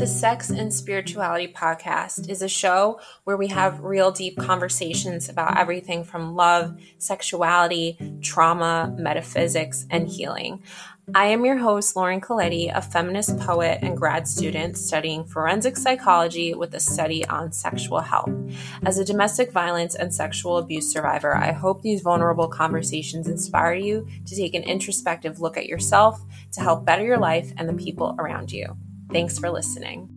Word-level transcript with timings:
The 0.00 0.06
Sex 0.06 0.48
and 0.48 0.72
Spirituality 0.72 1.46
podcast 1.46 2.30
is 2.30 2.40
a 2.40 2.48
show 2.48 2.98
where 3.24 3.36
we 3.36 3.48
have 3.48 3.84
real 3.84 4.10
deep 4.10 4.38
conversations 4.38 5.28
about 5.28 5.58
everything 5.58 6.04
from 6.04 6.34
love, 6.34 6.80
sexuality, 6.96 7.98
trauma, 8.22 8.94
metaphysics, 8.96 9.84
and 9.90 10.08
healing. 10.08 10.62
I 11.14 11.26
am 11.26 11.44
your 11.44 11.58
host, 11.58 11.96
Lauren 11.96 12.22
Colletti, 12.22 12.74
a 12.74 12.80
feminist 12.80 13.38
poet 13.40 13.80
and 13.82 13.94
grad 13.94 14.26
student 14.26 14.78
studying 14.78 15.22
forensic 15.22 15.76
psychology 15.76 16.54
with 16.54 16.72
a 16.72 16.80
study 16.80 17.26
on 17.26 17.52
sexual 17.52 18.00
health. 18.00 18.30
As 18.86 18.96
a 18.96 19.04
domestic 19.04 19.52
violence 19.52 19.94
and 19.94 20.14
sexual 20.14 20.56
abuse 20.56 20.90
survivor, 20.90 21.36
I 21.36 21.52
hope 21.52 21.82
these 21.82 22.00
vulnerable 22.00 22.48
conversations 22.48 23.28
inspire 23.28 23.74
you 23.74 24.08
to 24.24 24.34
take 24.34 24.54
an 24.54 24.62
introspective 24.62 25.40
look 25.40 25.58
at 25.58 25.66
yourself 25.66 26.22
to 26.52 26.62
help 26.62 26.86
better 26.86 27.04
your 27.04 27.18
life 27.18 27.52
and 27.58 27.68
the 27.68 27.74
people 27.74 28.16
around 28.18 28.50
you. 28.50 28.78
Thanks 29.12 29.40
for 29.40 29.50
listening. 29.50 30.08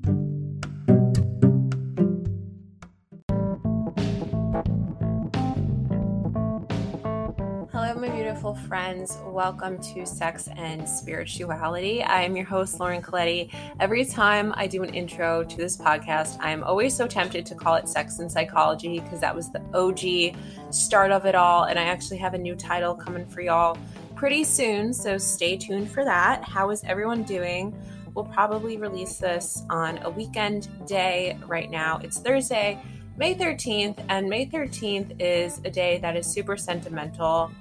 Hello, 7.71 7.95
my 7.95 8.07
beautiful 8.09 8.53
friends. 8.53 9.17
Welcome 9.25 9.81
to 9.95 10.05
Sex 10.05 10.47
and 10.55 10.87
Spirituality. 10.87 12.03
I 12.03 12.21
am 12.21 12.35
your 12.35 12.45
host, 12.45 12.79
Lauren 12.79 13.01
Colletti. 13.01 13.51
Every 13.79 14.05
time 14.05 14.53
I 14.55 14.67
do 14.67 14.83
an 14.83 14.93
intro 14.93 15.43
to 15.43 15.57
this 15.57 15.75
podcast, 15.75 16.37
I 16.39 16.51
am 16.51 16.63
always 16.63 16.95
so 16.95 17.07
tempted 17.07 17.47
to 17.47 17.55
call 17.55 17.73
it 17.75 17.89
Sex 17.89 18.19
and 18.19 18.31
Psychology 18.31 18.99
because 18.99 19.19
that 19.21 19.35
was 19.35 19.49
the 19.51 19.61
OG 19.73 20.37
start 20.71 21.11
of 21.11 21.25
it 21.25 21.33
all. 21.33 21.63
And 21.63 21.79
I 21.79 21.85
actually 21.85 22.17
have 22.17 22.35
a 22.35 22.37
new 22.37 22.55
title 22.55 22.93
coming 22.93 23.25
for 23.25 23.41
y'all 23.41 23.75
pretty 24.13 24.43
soon, 24.43 24.93
so 24.93 25.17
stay 25.17 25.57
tuned 25.57 25.89
for 25.89 26.05
that. 26.05 26.43
How 26.43 26.69
is 26.69 26.83
everyone 26.83 27.23
doing? 27.23 27.75
We'll 28.15 28.25
probably 28.25 28.77
release 28.77 29.17
this 29.17 29.63
on 29.69 29.99
a 30.03 30.09
weekend 30.09 30.67
day. 30.85 31.37
Right 31.47 31.69
now, 31.69 31.99
it's 32.03 32.19
Thursday, 32.19 32.79
May 33.17 33.33
13th, 33.33 34.03
and 34.09 34.29
May 34.29 34.45
13th 34.45 35.19
is 35.19 35.59
a 35.65 35.71
day 35.71 35.97
that 35.99 36.15
is 36.15 36.27
super 36.27 36.55
sentimental 36.55 37.51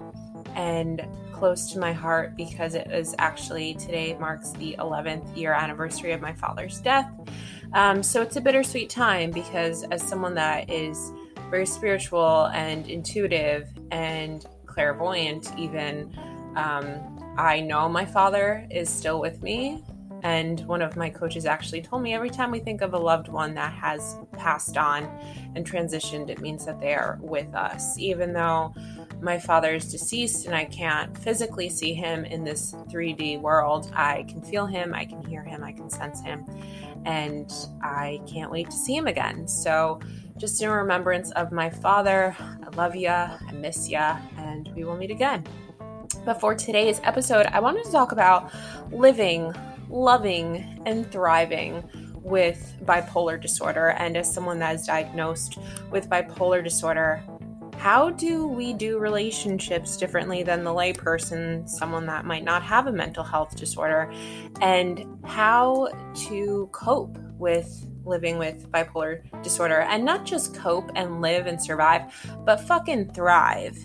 and 0.54 1.06
close 1.32 1.72
to 1.72 1.78
my 1.78 1.92
heart 1.92 2.36
because 2.36 2.74
it 2.74 2.90
is 2.90 3.14
actually 3.18 3.74
today 3.74 4.14
marks 4.20 4.50
the 4.52 4.76
11th 4.78 5.36
year 5.36 5.54
anniversary 5.54 6.12
of 6.12 6.20
my 6.20 6.34
father's 6.34 6.78
death. 6.80 7.10
Um, 7.72 8.02
so 8.02 8.20
it's 8.20 8.36
a 8.36 8.40
bittersweet 8.40 8.90
time 8.90 9.30
because, 9.30 9.84
as 9.84 10.02
someone 10.02 10.34
that 10.34 10.70
is 10.70 11.12
very 11.50 11.66
spiritual 11.66 12.46
and 12.54 12.86
intuitive 12.88 13.68
and 13.90 14.44
clairvoyant, 14.66 15.50
even, 15.58 16.14
um, 16.56 17.34
I 17.38 17.60
know 17.60 17.88
my 17.88 18.04
father 18.04 18.66
is 18.70 18.90
still 18.90 19.18
with 19.18 19.42
me 19.42 19.82
and 20.22 20.60
one 20.66 20.82
of 20.82 20.96
my 20.96 21.10
coaches 21.10 21.46
actually 21.46 21.82
told 21.82 22.02
me 22.02 22.14
every 22.14 22.30
time 22.30 22.50
we 22.50 22.60
think 22.60 22.80
of 22.80 22.94
a 22.94 22.98
loved 22.98 23.28
one 23.28 23.54
that 23.54 23.72
has 23.72 24.16
passed 24.32 24.76
on 24.76 25.04
and 25.56 25.68
transitioned, 25.68 26.30
it 26.30 26.40
means 26.40 26.64
that 26.64 26.80
they 26.80 26.94
are 26.94 27.18
with 27.20 27.52
us. 27.54 27.98
Even 27.98 28.32
though 28.32 28.72
my 29.20 29.38
father 29.38 29.74
is 29.74 29.90
deceased 29.90 30.46
and 30.46 30.54
I 30.54 30.64
can't 30.64 31.16
physically 31.18 31.68
see 31.68 31.92
him 31.92 32.24
in 32.24 32.44
this 32.44 32.72
3D 32.88 33.40
world, 33.40 33.90
I 33.94 34.24
can 34.28 34.42
feel 34.42 34.66
him, 34.66 34.94
I 34.94 35.04
can 35.04 35.22
hear 35.22 35.42
him, 35.42 35.64
I 35.64 35.72
can 35.72 35.90
sense 35.90 36.20
him, 36.20 36.44
and 37.04 37.52
I 37.82 38.20
can't 38.26 38.50
wait 38.50 38.70
to 38.70 38.76
see 38.76 38.96
him 38.96 39.08
again. 39.08 39.48
So, 39.48 40.00
just 40.38 40.62
in 40.62 40.70
remembrance 40.70 41.30
of 41.32 41.52
my 41.52 41.68
father, 41.68 42.34
I 42.38 42.68
love 42.74 42.96
ya, 42.96 43.38
I 43.46 43.52
miss 43.52 43.88
ya, 43.88 44.18
and 44.38 44.72
we 44.74 44.84
will 44.84 44.96
meet 44.96 45.10
again. 45.10 45.44
But 46.24 46.40
for 46.40 46.54
today's 46.54 47.00
episode, 47.04 47.46
I 47.46 47.60
wanted 47.60 47.84
to 47.84 47.92
talk 47.92 48.12
about 48.12 48.52
living 48.90 49.54
loving 49.92 50.82
and 50.86 51.10
thriving 51.12 51.84
with 52.14 52.74
bipolar 52.84 53.40
disorder. 53.40 53.88
And 53.90 54.16
as 54.16 54.32
someone 54.32 54.58
that 54.60 54.74
is 54.76 54.86
diagnosed 54.86 55.58
with 55.90 56.08
bipolar 56.08 56.64
disorder, 56.64 57.22
how 57.76 58.10
do 58.10 58.46
we 58.46 58.72
do 58.72 58.98
relationships 58.98 59.96
differently 59.96 60.42
than 60.42 60.62
the 60.62 60.70
layperson, 60.70 61.68
someone 61.68 62.06
that 62.06 62.24
might 62.24 62.44
not 62.44 62.62
have 62.62 62.86
a 62.86 62.92
mental 62.92 63.24
health 63.24 63.56
disorder, 63.56 64.12
and 64.60 65.04
how 65.24 65.88
to 66.28 66.68
cope 66.72 67.18
with 67.38 67.86
living 68.04 68.38
with 68.38 68.70
bipolar 68.70 69.22
disorder? 69.42 69.80
And 69.80 70.04
not 70.04 70.24
just 70.24 70.54
cope 70.54 70.90
and 70.94 71.20
live 71.20 71.46
and 71.46 71.60
survive, 71.60 72.02
but 72.44 72.60
fucking 72.60 73.14
thrive 73.14 73.76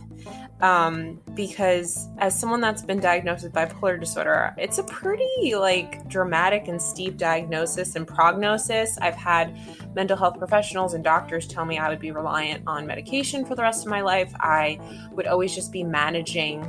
um, 0.61 1.19
because 1.35 2.07
as 2.17 2.37
someone 2.37 2.61
that's 2.61 2.81
been 2.81 2.99
diagnosed 2.99 3.43
with 3.43 3.53
bipolar 3.53 3.99
disorder, 3.99 4.53
it's 4.57 4.77
a 4.77 4.83
pretty 4.83 5.55
like 5.55 6.07
dramatic 6.09 6.67
and 6.67 6.81
steep 6.81 7.17
diagnosis 7.17 7.95
and 7.95 8.07
prognosis. 8.07 8.97
I've 8.99 9.15
had 9.15 9.55
mental 9.95 10.17
health 10.17 10.37
professionals 10.37 10.93
and 10.93 11.03
doctors 11.03 11.47
tell 11.47 11.65
me 11.65 11.77
I 11.77 11.89
would 11.89 11.99
be 11.99 12.11
reliant 12.11 12.63
on 12.67 12.87
medication 12.87 13.45
for 13.45 13.55
the 13.55 13.61
rest 13.61 13.85
of 13.85 13.91
my 13.91 14.01
life. 14.01 14.33
I 14.39 14.79
would 15.11 15.27
always 15.27 15.53
just 15.53 15.71
be 15.71 15.83
managing 15.83 16.65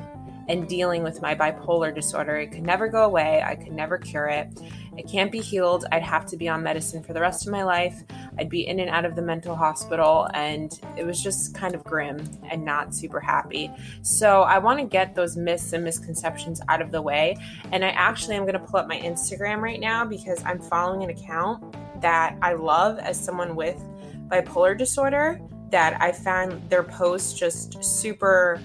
and 0.48 0.68
dealing 0.68 1.02
with 1.02 1.20
my 1.20 1.34
bipolar 1.34 1.94
disorder. 1.94 2.36
It 2.36 2.52
could 2.52 2.62
never 2.62 2.88
go 2.88 3.04
away. 3.04 3.42
I 3.44 3.54
could 3.54 3.72
never 3.72 3.98
cure 3.98 4.28
it. 4.28 4.60
It 4.96 5.08
can't 5.08 5.30
be 5.30 5.40
healed. 5.40 5.84
I'd 5.92 6.02
have 6.02 6.26
to 6.26 6.36
be 6.36 6.48
on 6.48 6.62
medicine 6.62 7.02
for 7.02 7.12
the 7.12 7.20
rest 7.20 7.46
of 7.46 7.52
my 7.52 7.62
life. 7.62 8.02
I'd 8.38 8.48
be 8.48 8.66
in 8.66 8.80
and 8.80 8.90
out 8.90 9.04
of 9.04 9.14
the 9.14 9.22
mental 9.22 9.54
hospital, 9.54 10.28
and 10.34 10.72
it 10.96 11.06
was 11.06 11.22
just 11.22 11.54
kind 11.54 11.74
of 11.74 11.84
grim 11.84 12.28
and 12.50 12.64
not 12.64 12.94
super 12.94 13.20
happy. 13.20 13.70
So, 14.02 14.42
I 14.42 14.58
want 14.58 14.80
to 14.80 14.84
get 14.84 15.14
those 15.14 15.36
myths 15.36 15.72
and 15.72 15.84
misconceptions 15.84 16.60
out 16.68 16.82
of 16.82 16.90
the 16.90 17.00
way. 17.00 17.36
And 17.70 17.84
I 17.84 17.90
actually 17.90 18.36
am 18.36 18.42
going 18.42 18.54
to 18.54 18.58
pull 18.58 18.80
up 18.80 18.88
my 18.88 18.98
Instagram 18.98 19.60
right 19.60 19.78
now 19.78 20.04
because 20.04 20.42
I'm 20.44 20.60
following 20.60 21.04
an 21.04 21.10
account 21.10 21.76
that 22.00 22.36
I 22.42 22.54
love 22.54 22.98
as 22.98 23.22
someone 23.22 23.54
with 23.54 23.80
bipolar 24.28 24.76
disorder 24.76 25.40
that 25.70 26.00
I 26.00 26.12
found 26.12 26.68
their 26.70 26.82
posts 26.82 27.38
just 27.38 27.82
super 27.84 28.60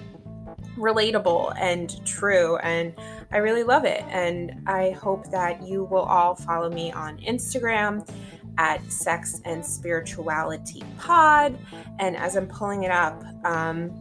relatable 0.78 1.54
and 1.60 2.06
true. 2.06 2.58
And 2.58 2.94
I 3.32 3.38
really 3.38 3.64
love 3.64 3.86
it. 3.86 4.04
And 4.10 4.62
I 4.68 4.92
hope 4.92 5.30
that 5.32 5.64
you 5.64 5.84
will 5.86 6.04
all 6.04 6.36
follow 6.36 6.70
me 6.70 6.92
on 6.92 7.18
Instagram 7.20 8.08
at 8.58 8.92
Sex 8.92 9.42
and 9.46 9.66
Spirituality 9.66 10.84
Pod. 10.98 11.58
And 12.00 12.16
as 12.16 12.36
I'm 12.36 12.48
pulling 12.48 12.84
it 12.84 12.92
up, 12.92 13.24
um, 13.46 13.92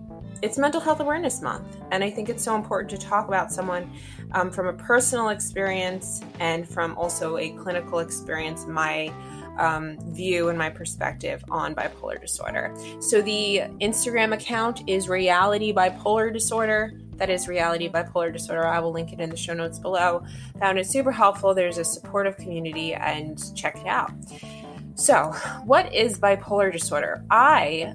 it's 0.42 0.58
Mental 0.58 0.80
Health 0.80 1.00
Awareness 1.00 1.40
Month. 1.40 1.78
And 1.92 2.02
I 2.02 2.10
think 2.10 2.28
it's 2.28 2.42
so 2.42 2.56
important 2.56 2.90
to 2.90 2.98
talk 2.98 3.28
about 3.28 3.52
someone 3.52 3.90
um, 4.32 4.50
from 4.50 4.66
a 4.66 4.72
personal 4.72 5.28
experience 5.28 6.20
and 6.40 6.68
from 6.68 6.96
also 6.98 7.38
a 7.38 7.50
clinical 7.50 8.00
experience, 8.00 8.66
my 8.66 9.12
um, 9.58 9.98
view 10.14 10.48
and 10.48 10.58
my 10.58 10.70
perspective 10.70 11.44
on 11.50 11.74
bipolar 11.74 12.20
disorder. 12.20 12.74
So 13.00 13.22
the 13.22 13.62
Instagram 13.80 14.32
account 14.32 14.82
is 14.88 15.08
Reality 15.08 15.72
Bipolar 15.72 16.32
Disorder. 16.32 16.92
That 17.16 17.30
is 17.30 17.46
Reality 17.46 17.88
Bipolar 17.88 18.32
Disorder. 18.32 18.66
I 18.66 18.80
will 18.80 18.92
link 18.92 19.12
it 19.12 19.20
in 19.20 19.30
the 19.30 19.36
show 19.36 19.54
notes 19.54 19.78
below. 19.78 20.24
Found 20.58 20.78
it 20.78 20.86
super 20.86 21.12
helpful. 21.12 21.54
There's 21.54 21.78
a 21.78 21.84
supportive 21.84 22.36
community 22.36 22.94
and 22.94 23.38
check 23.56 23.76
it 23.76 23.86
out. 23.86 24.12
So, 24.94 25.32
what 25.64 25.92
is 25.94 26.18
bipolar 26.18 26.70
disorder? 26.70 27.24
I 27.30 27.94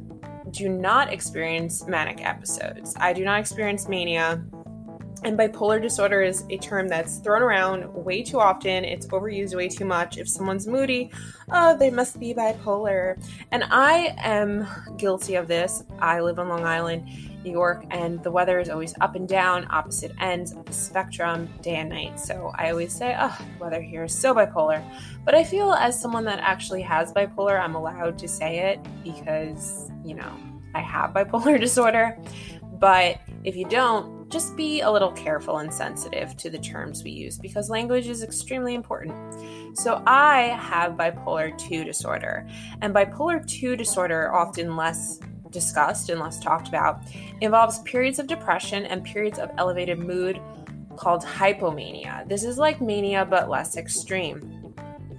do 0.51 0.69
not 0.69 1.11
experience 1.11 1.85
manic 1.87 2.25
episodes. 2.25 2.95
I 2.97 3.13
do 3.13 3.23
not 3.23 3.39
experience 3.39 3.87
mania. 3.87 4.43
And 5.23 5.37
bipolar 5.37 5.81
disorder 5.81 6.21
is 6.21 6.43
a 6.49 6.57
term 6.57 6.87
that's 6.87 7.17
thrown 7.17 7.41
around 7.41 7.93
way 7.93 8.23
too 8.23 8.39
often. 8.39 8.85
It's 8.85 9.07
overused 9.07 9.55
way 9.55 9.67
too 9.67 9.85
much. 9.85 10.17
If 10.17 10.29
someone's 10.29 10.67
moody, 10.67 11.11
oh, 11.51 11.77
they 11.77 11.89
must 11.89 12.19
be 12.19 12.33
bipolar. 12.33 13.21
And 13.51 13.63
I 13.65 14.15
am 14.17 14.67
guilty 14.97 15.35
of 15.35 15.47
this. 15.47 15.83
I 15.99 16.19
live 16.19 16.39
on 16.39 16.49
Long 16.49 16.65
Island, 16.65 17.07
New 17.43 17.51
York, 17.51 17.85
and 17.89 18.21
the 18.23 18.31
weather 18.31 18.59
is 18.59 18.69
always 18.69 18.93
up 19.01 19.15
and 19.15 19.27
down, 19.27 19.67
opposite 19.69 20.11
ends 20.19 20.51
of 20.51 20.65
the 20.65 20.73
spectrum, 20.73 21.49
day 21.61 21.75
and 21.75 21.89
night. 21.89 22.19
So 22.19 22.51
I 22.55 22.69
always 22.69 22.93
say, 22.93 23.15
oh, 23.19 23.37
the 23.57 23.63
weather 23.63 23.81
here 23.81 24.03
is 24.03 24.13
so 24.13 24.33
bipolar. 24.35 24.83
But 25.25 25.35
I 25.35 25.43
feel 25.43 25.73
as 25.73 25.99
someone 25.99 26.25
that 26.25 26.39
actually 26.39 26.81
has 26.83 27.11
bipolar, 27.11 27.59
I'm 27.59 27.75
allowed 27.75 28.17
to 28.19 28.27
say 28.27 28.59
it 28.59 28.79
because, 29.03 29.91
you 30.03 30.15
know, 30.15 30.31
I 30.75 30.81
have 30.81 31.11
bipolar 31.11 31.59
disorder. 31.59 32.17
But 32.79 33.19
if 33.43 33.55
you 33.55 33.65
don't, 33.65 34.16
just 34.29 34.57
be 34.57 34.81
a 34.81 34.91
little 34.91 35.11
careful 35.11 35.59
and 35.59 35.73
sensitive 35.73 36.35
to 36.37 36.49
the 36.49 36.57
terms 36.57 37.03
we 37.03 37.11
use 37.11 37.37
because 37.37 37.69
language 37.69 38.07
is 38.07 38.23
extremely 38.23 38.75
important. 38.75 39.15
So, 39.77 40.03
I 40.05 40.57
have 40.59 40.93
bipolar 40.93 41.57
2 41.57 41.83
disorder, 41.83 42.47
and 42.81 42.93
bipolar 42.93 43.45
2 43.47 43.75
disorder, 43.75 44.33
often 44.33 44.75
less 44.75 45.19
discussed 45.49 46.09
and 46.09 46.19
less 46.19 46.39
talked 46.39 46.67
about, 46.67 47.01
involves 47.41 47.79
periods 47.79 48.19
of 48.19 48.27
depression 48.27 48.85
and 48.85 49.03
periods 49.03 49.39
of 49.39 49.49
elevated 49.57 49.99
mood 49.99 50.41
called 50.97 51.23
hypomania. 51.23 52.27
This 52.27 52.43
is 52.43 52.57
like 52.57 52.81
mania 52.81 53.23
but 53.23 53.49
less 53.49 53.77
extreme. 53.77 54.73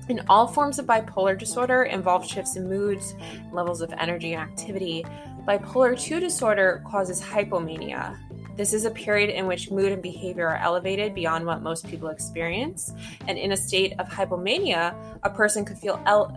And 0.09 0.23
all 0.29 0.47
forms 0.47 0.79
of 0.79 0.87
bipolar 0.87 1.39
disorder 1.39 1.85
involve 1.85 2.27
shifts 2.27 2.57
in 2.57 2.69
moods, 2.69 3.15
levels 3.53 3.81
of 3.81 3.93
energy 3.99 4.35
and 4.35 4.43
activity. 4.43 5.05
Bipolar 5.47 5.99
2 5.99 6.21
disorder 6.21 6.83
causes 6.87 7.23
hypomania. 7.23 8.19
This 8.59 8.73
is 8.73 8.85
a 8.85 8.91
period 8.91 9.31
in 9.31 9.47
which 9.47 9.71
mood 9.71 9.93
and 9.93 10.03
behavior 10.03 10.49
are 10.49 10.57
elevated 10.57 11.15
beyond 11.15 11.47
what 11.47 11.63
most 11.63 11.87
people 11.87 12.09
experience. 12.09 12.93
And 13.29 13.39
in 13.39 13.53
a 13.53 13.57
state 13.57 13.95
of 14.01 14.09
hypomania, 14.09 14.97
a 15.23 15.31
person 15.31 15.65
could 15.65 15.79
feel 15.79 16.03
ele- 16.07 16.37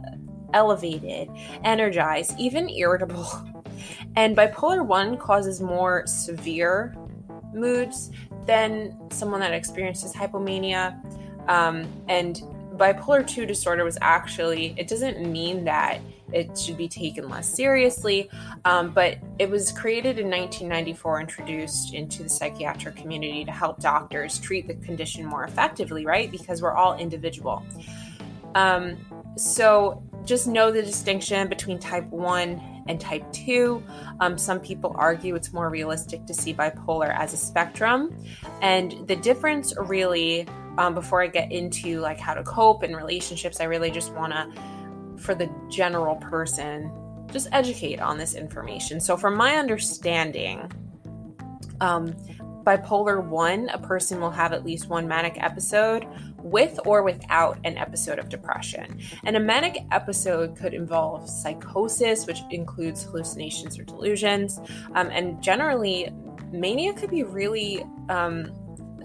elevated, 0.53 1.31
energized, 1.63 2.39
even 2.39 2.69
irritable. 2.69 3.27
And 4.15 4.37
bipolar 4.37 4.85
1 4.85 5.17
causes 5.17 5.59
more 5.59 6.05
severe 6.05 6.95
moods 7.51 8.11
than 8.45 8.95
someone 9.09 9.39
that 9.39 9.53
experiences 9.53 10.13
hypomania. 10.13 10.99
Um, 11.49 11.87
and 12.07 12.43
bipolar 12.75 13.25
2 13.25 13.47
disorder 13.47 13.83
was 13.83 13.97
actually, 14.01 14.75
it 14.77 14.87
doesn't 14.87 15.25
mean 15.25 15.63
that 15.63 15.99
it 16.33 16.57
should 16.57 16.77
be 16.77 16.87
taken 16.87 17.29
less 17.29 17.53
seriously. 17.53 18.29
Um, 18.65 18.91
but 18.91 19.17
it 19.39 19.49
was 19.49 19.71
created 19.71 20.19
in 20.19 20.29
1994, 20.29 21.21
introduced 21.21 21.93
into 21.93 22.23
the 22.23 22.29
psychiatric 22.29 22.95
community 22.95 23.45
to 23.45 23.51
help 23.51 23.79
doctors 23.79 24.39
treat 24.39 24.67
the 24.67 24.75
condition 24.75 25.25
more 25.25 25.43
effectively, 25.43 26.05
right? 26.05 26.31
Because 26.31 26.61
we're 26.61 26.73
all 26.73 26.97
individual. 26.97 27.63
Um, 28.55 28.97
so 29.37 30.03
just 30.25 30.47
know 30.47 30.71
the 30.71 30.81
distinction 30.81 31.47
between 31.47 31.79
type 31.79 32.07
1 32.07 32.83
and 32.87 32.99
type 32.99 33.31
2. 33.31 33.83
Um, 34.19 34.37
some 34.37 34.59
people 34.59 34.93
argue 34.95 35.35
it's 35.35 35.53
more 35.53 35.69
realistic 35.69 36.25
to 36.25 36.33
see 36.33 36.53
bipolar 36.53 37.15
as 37.15 37.33
a 37.33 37.37
spectrum. 37.37 38.15
And 38.61 39.07
the 39.07 39.15
difference 39.15 39.73
really, 39.77 40.47
um, 40.77 40.93
before 40.93 41.21
I 41.21 41.27
get 41.27 41.51
into 41.51 41.99
like 41.99 42.19
how 42.19 42.33
to 42.33 42.43
cope 42.43 42.83
in 42.83 42.95
relationships, 42.95 43.59
I 43.59 43.65
really 43.65 43.91
just 43.91 44.13
want 44.13 44.33
to 44.33 44.47
for 45.21 45.35
the 45.35 45.49
general 45.69 46.15
person, 46.15 46.91
just 47.31 47.47
educate 47.51 47.99
on 48.01 48.17
this 48.17 48.35
information. 48.35 48.99
So, 48.99 49.15
from 49.15 49.35
my 49.35 49.55
understanding, 49.55 50.71
um, 51.79 52.13
bipolar 52.63 53.23
1, 53.23 53.69
a 53.69 53.79
person 53.79 54.19
will 54.19 54.31
have 54.31 54.53
at 54.53 54.65
least 54.65 54.87
one 54.87 55.07
manic 55.07 55.41
episode 55.41 56.05
with 56.37 56.79
or 56.85 57.03
without 57.03 57.57
an 57.63 57.77
episode 57.77 58.19
of 58.19 58.29
depression. 58.29 58.99
And 59.25 59.35
a 59.35 59.39
manic 59.39 59.77
episode 59.91 60.55
could 60.55 60.73
involve 60.73 61.29
psychosis, 61.29 62.25
which 62.27 62.39
includes 62.49 63.03
hallucinations 63.03 63.79
or 63.79 63.83
delusions. 63.83 64.59
Um, 64.95 65.09
and 65.11 65.41
generally, 65.41 66.11
mania 66.51 66.93
could 66.93 67.09
be 67.09 67.23
really 67.23 67.83
um, 68.09 68.51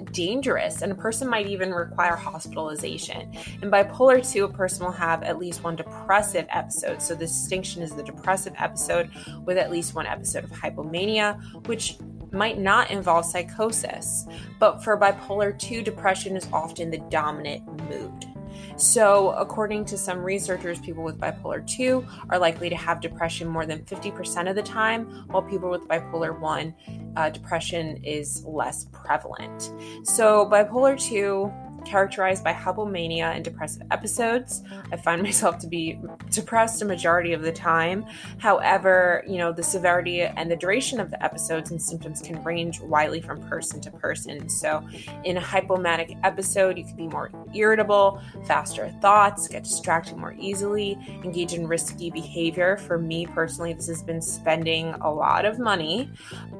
dangerous 0.04 0.82
and 0.82 0.92
a 0.92 0.94
person 0.94 1.28
might 1.28 1.46
even 1.46 1.72
require 1.72 2.16
hospitalization. 2.16 3.32
In 3.62 3.70
bipolar 3.70 4.26
2, 4.26 4.44
a 4.44 4.48
person 4.48 4.84
will 4.84 4.92
have 4.92 5.22
at 5.22 5.38
least 5.38 5.64
one 5.64 5.76
depressive 5.76 6.46
episode. 6.50 7.02
So 7.02 7.14
the 7.14 7.26
distinction 7.26 7.82
is 7.82 7.94
the 7.94 8.02
depressive 8.02 8.54
episode 8.58 9.10
with 9.44 9.58
at 9.58 9.70
least 9.70 9.94
one 9.94 10.06
episode 10.06 10.44
of 10.44 10.50
hypomania, 10.50 11.40
which 11.66 11.96
might 12.32 12.58
not 12.58 12.90
involve 12.90 13.24
psychosis. 13.24 14.26
But 14.58 14.82
for 14.82 14.98
bipolar 14.98 15.58
2, 15.58 15.82
depression 15.82 16.36
is 16.36 16.48
often 16.52 16.90
the 16.90 16.98
dominant 17.10 17.64
mood. 17.88 18.35
So, 18.76 19.30
according 19.30 19.86
to 19.86 19.96
some 19.98 20.18
researchers, 20.22 20.78
people 20.78 21.02
with 21.02 21.18
bipolar 21.18 21.66
2 21.66 22.06
are 22.28 22.38
likely 22.38 22.68
to 22.68 22.76
have 22.76 23.00
depression 23.00 23.48
more 23.48 23.64
than 23.64 23.80
50% 23.84 24.50
of 24.50 24.54
the 24.54 24.62
time, 24.62 25.24
while 25.28 25.42
people 25.42 25.70
with 25.70 25.88
bipolar 25.88 26.38
1, 26.38 26.74
uh, 27.16 27.30
depression 27.30 28.04
is 28.04 28.44
less 28.44 28.86
prevalent. 28.92 29.72
So, 30.04 30.46
bipolar 30.46 31.00
2 31.00 31.50
characterized 31.86 32.42
by 32.42 32.52
hypomania 32.52 33.34
and 33.34 33.44
depressive 33.44 33.82
episodes. 33.90 34.62
I 34.92 34.96
find 34.96 35.22
myself 35.28 35.58
to 35.58 35.66
be 35.66 35.98
depressed 36.30 36.82
a 36.82 36.84
majority 36.84 37.32
of 37.32 37.42
the 37.42 37.52
time. 37.52 38.04
However, 38.38 39.24
you 39.26 39.38
know, 39.38 39.52
the 39.52 39.62
severity 39.62 40.22
and 40.22 40.50
the 40.50 40.56
duration 40.56 41.00
of 41.00 41.10
the 41.10 41.22
episodes 41.24 41.70
and 41.70 41.80
symptoms 41.80 42.20
can 42.20 42.42
range 42.42 42.80
widely 42.80 43.20
from 43.20 43.40
person 43.42 43.80
to 43.82 43.90
person. 43.90 44.48
So, 44.48 44.86
in 45.24 45.36
a 45.36 45.40
hypomanic 45.40 46.18
episode, 46.24 46.76
you 46.76 46.84
can 46.84 46.96
be 46.96 47.08
more 47.08 47.30
irritable, 47.54 48.20
faster 48.46 48.88
thoughts, 49.00 49.48
get 49.48 49.64
distracted 49.64 50.16
more 50.16 50.34
easily, 50.38 50.98
engage 51.24 51.52
in 51.52 51.66
risky 51.66 52.10
behavior. 52.10 52.76
For 52.78 52.98
me 52.98 53.26
personally, 53.26 53.72
this 53.72 53.86
has 53.86 54.02
been 54.02 54.20
spending 54.20 54.94
a 55.00 55.12
lot 55.12 55.44
of 55.44 55.58
money, 55.58 56.10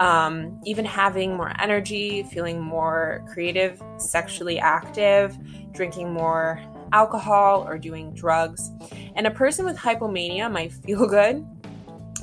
um, 0.01 0.61
even 0.65 0.85
having 0.85 1.37
more 1.37 1.53
energy, 1.61 2.23
feeling 2.25 2.61
more 2.61 3.25
creative, 3.33 3.83
sexually 3.99 4.59
active 4.59 5.16
drinking 5.73 6.13
more 6.13 6.61
alcohol, 6.93 7.67
or 7.67 7.79
doing 7.79 8.15
drugs. 8.15 8.71
And 9.15 9.27
a 9.27 9.31
person 9.31 9.65
with 9.65 9.77
hypomania 9.77 10.51
might 10.51 10.73
feel 10.73 11.07
good. 11.19 11.47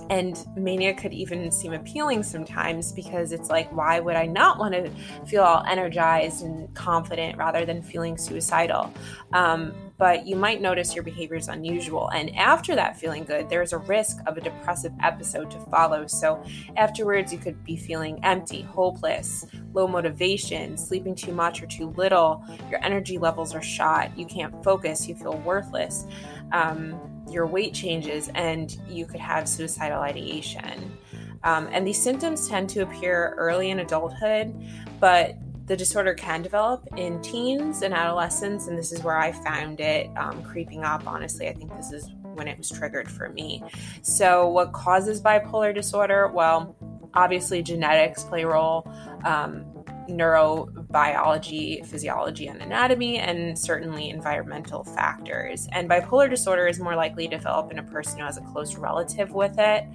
And 0.09 0.37
mania 0.55 0.93
could 0.93 1.13
even 1.13 1.51
seem 1.51 1.73
appealing 1.73 2.23
sometimes 2.23 2.91
because 2.91 3.31
it's 3.31 3.49
like, 3.49 3.71
why 3.71 3.99
would 3.99 4.15
I 4.15 4.25
not 4.25 4.59
want 4.59 4.73
to 4.73 4.91
feel 5.25 5.43
all 5.43 5.63
energized 5.65 6.43
and 6.43 6.73
confident 6.75 7.37
rather 7.37 7.65
than 7.65 7.81
feeling 7.81 8.17
suicidal? 8.17 8.93
Um, 9.31 9.73
but 10.03 10.27
you 10.27 10.35
might 10.35 10.59
notice 10.59 10.93
your 10.93 11.03
behavior 11.05 11.37
is 11.37 11.47
unusual. 11.47 12.09
And 12.09 12.35
after 12.35 12.75
that 12.75 12.99
feeling 12.99 13.23
good, 13.23 13.47
there's 13.47 13.71
a 13.71 13.77
risk 13.77 14.17
of 14.27 14.35
a 14.35 14.41
depressive 14.41 14.91
episode 15.01 15.49
to 15.51 15.59
follow. 15.71 16.07
So 16.07 16.43
afterwards, 16.75 17.31
you 17.31 17.39
could 17.39 17.63
be 17.63 17.77
feeling 17.77 18.19
empty, 18.21 18.63
hopeless, 18.63 19.45
low 19.71 19.87
motivation, 19.87 20.75
sleeping 20.75 21.15
too 21.15 21.31
much 21.31 21.63
or 21.63 21.67
too 21.67 21.91
little. 21.91 22.43
Your 22.69 22.83
energy 22.83 23.17
levels 23.17 23.55
are 23.55 23.61
shot. 23.61 24.11
You 24.19 24.25
can't 24.25 24.61
focus. 24.61 25.07
You 25.07 25.15
feel 25.15 25.37
worthless. 25.37 26.05
Um, 26.51 26.99
your 27.31 27.47
weight 27.47 27.73
changes, 27.73 28.29
and 28.35 28.77
you 28.89 29.05
could 29.05 29.21
have 29.21 29.47
suicidal 29.47 30.01
ideation. 30.01 30.97
Um, 31.45 31.69
and 31.71 31.87
these 31.87 32.01
symptoms 32.01 32.49
tend 32.49 32.69
to 32.71 32.81
appear 32.81 33.35
early 33.37 33.69
in 33.69 33.79
adulthood, 33.79 34.53
but 34.99 35.37
the 35.65 35.77
disorder 35.77 36.13
can 36.13 36.41
develop 36.41 36.85
in 36.97 37.21
teens 37.21 37.81
and 37.81 37.93
adolescents, 37.93 38.67
and 38.67 38.77
this 38.77 38.91
is 38.91 39.01
where 39.03 39.17
I 39.17 39.31
found 39.31 39.79
it 39.79 40.09
um, 40.17 40.43
creeping 40.43 40.83
up. 40.83 41.07
Honestly, 41.07 41.47
I 41.47 41.53
think 41.53 41.75
this 41.75 41.91
is 41.91 42.09
when 42.21 42.47
it 42.47 42.57
was 42.57 42.69
triggered 42.69 43.09
for 43.09 43.29
me. 43.29 43.63
So, 44.01 44.47
what 44.47 44.73
causes 44.73 45.21
bipolar 45.21 45.73
disorder? 45.73 46.27
Well, 46.27 46.75
obviously, 47.13 47.61
genetics 47.63 48.23
play 48.23 48.43
a 48.43 48.47
role. 48.47 48.91
Um, 49.23 49.65
neurobiology, 50.09 51.85
physiology, 51.85 52.47
and 52.47 52.61
anatomy, 52.61 53.19
and 53.19 53.57
certainly 53.57 54.09
environmental 54.09 54.83
factors. 54.83 55.67
And 55.71 55.89
bipolar 55.89 56.29
disorder 56.29 56.67
is 56.67 56.79
more 56.79 56.95
likely 56.95 57.27
to 57.27 57.37
develop 57.37 57.71
in 57.71 57.79
a 57.79 57.83
person 57.83 58.19
who 58.19 58.25
has 58.25 58.37
a 58.37 58.41
close 58.41 58.75
relative 58.75 59.31
with 59.31 59.57
it. 59.57 59.85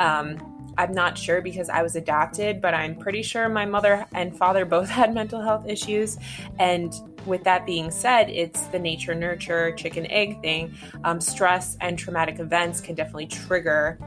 Um, 0.00 0.61
I'm 0.78 0.92
not 0.92 1.18
sure 1.18 1.40
because 1.40 1.68
I 1.68 1.82
was 1.82 1.96
adopted, 1.96 2.60
but 2.60 2.74
I'm 2.74 2.96
pretty 2.96 3.22
sure 3.22 3.48
my 3.48 3.66
mother 3.66 4.06
and 4.14 4.36
father 4.36 4.64
both 4.64 4.88
had 5.00 5.14
mental 5.14 5.40
health 5.40 5.66
issues. 5.68 6.18
And 6.58 6.94
with 7.26 7.44
that 7.44 7.66
being 7.66 7.90
said, 7.90 8.28
it's 8.30 8.62
the 8.68 8.78
nature 8.78 9.14
nurture 9.14 9.72
chicken 9.72 10.10
egg 10.10 10.40
thing. 10.40 10.74
Um, 11.04 11.20
stress 11.20 11.76
and 11.80 11.98
traumatic 11.98 12.40
events 12.40 12.80
can 12.80 12.94
definitely 12.94 13.26
trigger 13.26 13.98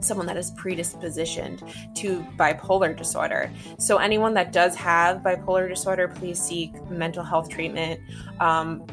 someone 0.00 0.26
that 0.26 0.36
is 0.36 0.50
predispositioned 0.52 1.94
to 1.94 2.20
bipolar 2.38 2.96
disorder. 2.96 3.50
So, 3.78 3.98
anyone 3.98 4.34
that 4.34 4.52
does 4.52 4.74
have 4.76 5.18
bipolar 5.18 5.68
disorder, 5.68 6.08
please 6.08 6.40
seek 6.40 6.72
mental 6.90 7.24
health 7.24 7.48
treatment. 7.48 8.00
Um, 8.40 8.86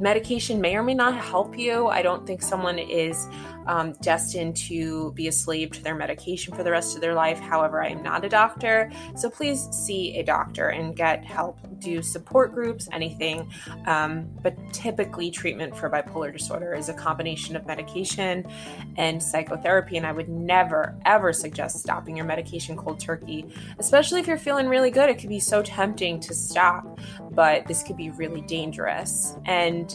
medication 0.00 0.60
may 0.60 0.76
or 0.76 0.82
may 0.82 0.94
not 0.94 1.16
help 1.16 1.58
you. 1.58 1.88
I 1.88 2.02
don't 2.02 2.26
think 2.26 2.42
someone 2.42 2.78
is 2.78 3.26
um, 3.68 3.92
destined 4.00 4.56
to 4.56 5.12
be 5.12 5.28
a 5.28 5.32
slave 5.32 5.70
to 5.72 5.82
their 5.82 5.94
medication 5.94 6.54
for 6.54 6.64
the 6.64 6.70
rest 6.70 6.94
of 6.94 7.00
their 7.00 7.14
life. 7.14 7.38
However, 7.38 7.82
I 7.82 7.88
am 7.88 8.02
not 8.02 8.24
a 8.24 8.28
doctor, 8.28 8.90
so 9.14 9.30
please 9.30 9.68
see 9.70 10.16
a 10.18 10.24
doctor 10.24 10.68
and 10.68 10.96
get 10.96 11.24
help. 11.24 11.58
Do 11.78 12.02
support 12.02 12.52
groups, 12.52 12.88
anything. 12.92 13.48
Um, 13.86 14.28
but 14.42 14.56
typically, 14.72 15.30
treatment 15.30 15.76
for 15.76 15.88
bipolar 15.88 16.32
disorder 16.32 16.74
is 16.74 16.88
a 16.88 16.94
combination 16.94 17.54
of 17.54 17.66
medication 17.66 18.44
and 18.96 19.22
psychotherapy. 19.22 19.96
And 19.96 20.06
I 20.06 20.12
would 20.12 20.28
never, 20.28 20.98
ever 21.04 21.32
suggest 21.32 21.78
stopping 21.78 22.16
your 22.16 22.26
medication 22.26 22.76
cold 22.76 22.98
turkey, 22.98 23.46
especially 23.78 24.20
if 24.20 24.26
you're 24.26 24.38
feeling 24.38 24.66
really 24.68 24.90
good. 24.90 25.08
It 25.08 25.18
could 25.18 25.28
be 25.28 25.40
so 25.40 25.62
tempting 25.62 26.18
to 26.20 26.34
stop, 26.34 26.98
but 27.30 27.66
this 27.66 27.82
could 27.82 27.96
be 27.96 28.10
really 28.10 28.40
dangerous. 28.40 29.36
And 29.44 29.94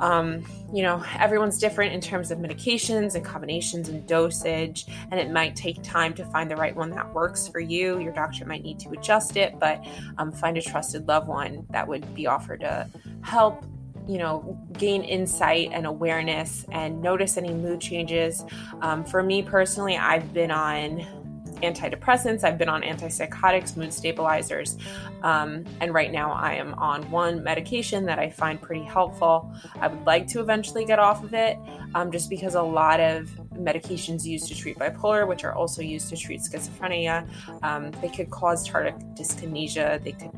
um, 0.00 0.44
you 0.72 0.82
know, 0.82 1.02
everyone's 1.18 1.58
different 1.58 1.92
in 1.92 2.00
terms 2.00 2.30
of 2.30 2.38
medications 2.38 3.14
and 3.14 3.24
combinations 3.24 3.88
and 3.88 4.06
dosage, 4.06 4.86
and 5.10 5.18
it 5.18 5.30
might 5.30 5.56
take 5.56 5.82
time 5.82 6.14
to 6.14 6.24
find 6.26 6.50
the 6.50 6.56
right 6.56 6.74
one 6.74 6.90
that 6.90 7.12
works 7.14 7.48
for 7.48 7.60
you. 7.60 7.98
Your 7.98 8.12
doctor 8.12 8.44
might 8.44 8.62
need 8.62 8.78
to 8.80 8.90
adjust 8.90 9.36
it, 9.36 9.58
but 9.58 9.84
um, 10.18 10.32
find 10.32 10.56
a 10.56 10.62
trusted 10.62 11.08
loved 11.08 11.28
one 11.28 11.66
that 11.70 11.86
would 11.86 12.14
be 12.14 12.26
offered 12.26 12.60
to 12.60 12.88
help 13.22 13.64
you 14.08 14.18
know, 14.18 14.56
gain 14.74 15.02
insight 15.02 15.70
and 15.72 15.84
awareness 15.84 16.64
and 16.70 17.02
notice 17.02 17.36
any 17.36 17.52
mood 17.52 17.80
changes. 17.80 18.44
Um, 18.80 19.04
for 19.04 19.22
me 19.22 19.42
personally, 19.42 19.96
I've 19.96 20.32
been 20.32 20.50
on 20.50 21.15
antidepressants, 21.62 22.44
I've 22.44 22.58
been 22.58 22.68
on 22.68 22.82
antipsychotics, 22.82 23.76
mood 23.76 23.92
stabilizers, 23.92 24.76
um, 25.22 25.64
and 25.80 25.92
right 25.92 26.12
now 26.12 26.32
I 26.32 26.54
am 26.54 26.74
on 26.74 27.10
one 27.10 27.42
medication 27.42 28.04
that 28.06 28.18
I 28.18 28.30
find 28.30 28.60
pretty 28.60 28.84
helpful. 28.84 29.52
I 29.80 29.88
would 29.88 30.04
like 30.06 30.26
to 30.28 30.40
eventually 30.40 30.84
get 30.84 30.98
off 30.98 31.24
of 31.24 31.34
it 31.34 31.58
um, 31.94 32.10
just 32.12 32.30
because 32.30 32.54
a 32.54 32.62
lot 32.62 33.00
of 33.00 33.28
medications 33.54 34.24
used 34.24 34.48
to 34.48 34.54
treat 34.54 34.78
bipolar, 34.78 35.26
which 35.26 35.44
are 35.44 35.54
also 35.54 35.82
used 35.82 36.08
to 36.10 36.16
treat 36.16 36.40
schizophrenia. 36.40 37.26
Um, 37.62 37.90
they 38.02 38.08
could 38.08 38.30
cause 38.30 38.68
tardive 38.68 39.00
dyskinesia, 39.16 40.02
they 40.02 40.12
could 40.12 40.30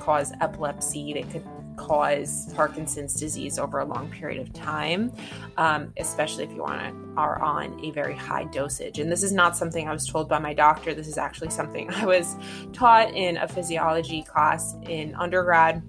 cause 0.00 0.32
epilepsy, 0.40 1.12
they 1.12 1.22
could 1.22 1.44
cause 1.76 2.52
Parkinson's 2.54 3.14
disease 3.14 3.58
over 3.58 3.78
a 3.78 3.84
long 3.84 4.10
period 4.10 4.40
of 4.40 4.52
time, 4.52 5.12
um, 5.56 5.92
especially 5.98 6.44
if 6.44 6.52
you 6.52 6.62
want 6.62 6.80
to, 6.80 7.20
are 7.20 7.40
on 7.42 7.78
a 7.84 7.90
very 7.90 8.14
high 8.14 8.44
dosage. 8.44 8.98
And 8.98 9.10
this 9.10 9.22
is 9.22 9.32
not 9.32 9.56
something 9.56 9.88
I 9.88 9.92
was 9.92 10.06
told 10.06 10.28
by 10.28 10.38
my 10.38 10.54
doctor. 10.54 10.94
This 10.94 11.08
is 11.08 11.18
actually 11.18 11.50
something 11.50 11.90
I 11.94 12.06
was 12.06 12.36
taught 12.72 13.14
in 13.14 13.36
a 13.36 13.48
physiology 13.48 14.22
class 14.22 14.74
in 14.88 15.14
undergrad. 15.14 15.82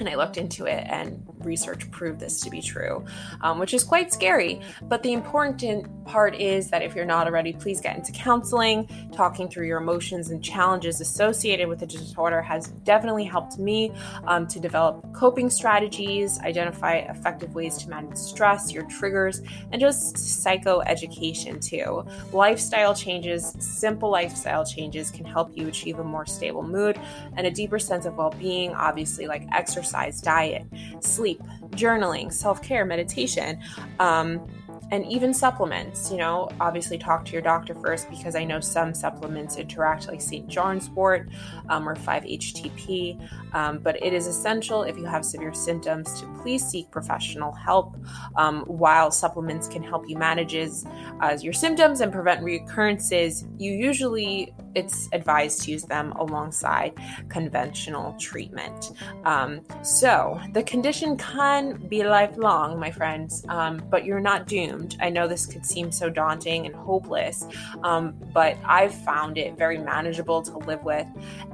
And 0.00 0.08
I 0.08 0.16
looked 0.16 0.36
into 0.36 0.64
it, 0.64 0.84
and 0.88 1.22
research 1.44 1.90
proved 1.90 2.20
this 2.20 2.40
to 2.40 2.50
be 2.50 2.60
true, 2.60 3.04
um, 3.40 3.58
which 3.58 3.74
is 3.74 3.84
quite 3.84 4.12
scary. 4.12 4.60
But 4.82 5.02
the 5.02 5.12
important 5.12 6.04
part 6.04 6.34
is 6.34 6.68
that 6.70 6.82
if 6.82 6.94
you're 6.94 7.04
not 7.04 7.26
already, 7.26 7.52
please 7.52 7.80
get 7.80 7.96
into 7.96 8.12
counseling. 8.12 8.88
Talking 9.12 9.48
through 9.48 9.66
your 9.66 9.78
emotions 9.78 10.30
and 10.30 10.42
challenges 10.42 11.00
associated 11.00 11.68
with 11.68 11.80
the 11.80 11.86
disorder 11.86 12.42
has 12.42 12.68
definitely 12.84 13.24
helped 13.24 13.58
me 13.58 13.92
um, 14.24 14.46
to 14.48 14.60
develop 14.60 15.12
coping 15.12 15.50
strategies, 15.50 16.38
identify 16.40 16.96
effective 16.96 17.54
ways 17.54 17.78
to 17.78 17.88
manage 17.88 18.16
stress, 18.16 18.72
your 18.72 18.84
triggers, 18.84 19.42
and 19.70 19.80
just 19.80 20.16
psychoeducation 20.16 21.64
too. 21.64 22.04
Lifestyle 22.32 22.94
changes, 22.94 23.54
simple 23.58 24.10
lifestyle 24.10 24.64
changes 24.64 25.10
can 25.10 25.24
help 25.24 25.56
you 25.56 25.68
achieve 25.68 25.98
a 25.98 26.04
more 26.04 26.26
stable 26.26 26.62
mood 26.62 26.98
and 27.36 27.46
a 27.46 27.50
deeper 27.50 27.78
sense 27.78 28.06
of 28.06 28.16
well 28.16 28.34
being, 28.38 28.72
obviously, 28.74 29.26
like 29.26 29.46
exercise, 29.52 30.20
diet, 30.20 30.66
sleep 31.00 31.31
sleep, 31.32 31.42
journaling, 31.70 32.32
self 32.32 32.62
care, 32.62 32.84
meditation. 32.84 33.58
Um, 33.98 34.46
and 34.90 35.06
even 35.06 35.32
supplements, 35.32 36.10
you 36.10 36.18
know, 36.18 36.50
obviously 36.60 36.98
talk 36.98 37.24
to 37.24 37.32
your 37.32 37.40
doctor 37.40 37.74
first 37.74 38.10
because 38.10 38.36
I 38.36 38.44
know 38.44 38.60
some 38.60 38.92
supplements 38.92 39.56
interact 39.56 40.06
like 40.06 40.20
St. 40.20 40.46
John's 40.48 40.90
wort 40.90 41.30
um, 41.70 41.88
or 41.88 41.96
5-HTP. 41.96 43.26
Um, 43.54 43.78
but 43.78 43.96
it 44.02 44.12
is 44.12 44.26
essential 44.26 44.82
if 44.82 44.98
you 44.98 45.06
have 45.06 45.24
severe 45.24 45.54
symptoms 45.54 46.20
to 46.20 46.26
please 46.42 46.62
seek 46.62 46.90
professional 46.90 47.52
help. 47.52 47.96
Um, 48.36 48.64
while 48.66 49.10
supplements 49.10 49.66
can 49.66 49.82
help 49.82 50.10
you 50.10 50.18
manage 50.18 50.54
uh, 50.54 51.38
your 51.40 51.54
symptoms 51.54 52.02
and 52.02 52.12
prevent 52.12 52.44
recurrences, 52.44 53.46
you 53.56 53.72
usually 53.72 54.52
it's 54.74 55.08
advised 55.12 55.62
to 55.62 55.70
use 55.70 55.84
them 55.84 56.12
alongside 56.12 56.94
conventional 57.28 58.14
treatment. 58.18 58.92
Um, 59.24 59.60
so 59.82 60.40
the 60.52 60.62
condition 60.62 61.16
can 61.16 61.76
be 61.88 62.04
lifelong, 62.04 62.78
my 62.78 62.90
friends, 62.90 63.44
um, 63.48 63.82
but 63.90 64.04
you're 64.04 64.20
not 64.20 64.46
doomed. 64.46 64.96
I 65.00 65.10
know 65.10 65.28
this 65.28 65.46
could 65.46 65.64
seem 65.66 65.92
so 65.92 66.08
daunting 66.08 66.66
and 66.66 66.74
hopeless, 66.74 67.44
um, 67.82 68.14
but 68.32 68.56
I've 68.64 68.94
found 68.94 69.38
it 69.38 69.56
very 69.56 69.78
manageable 69.78 70.42
to 70.42 70.58
live 70.58 70.82
with. 70.84 71.06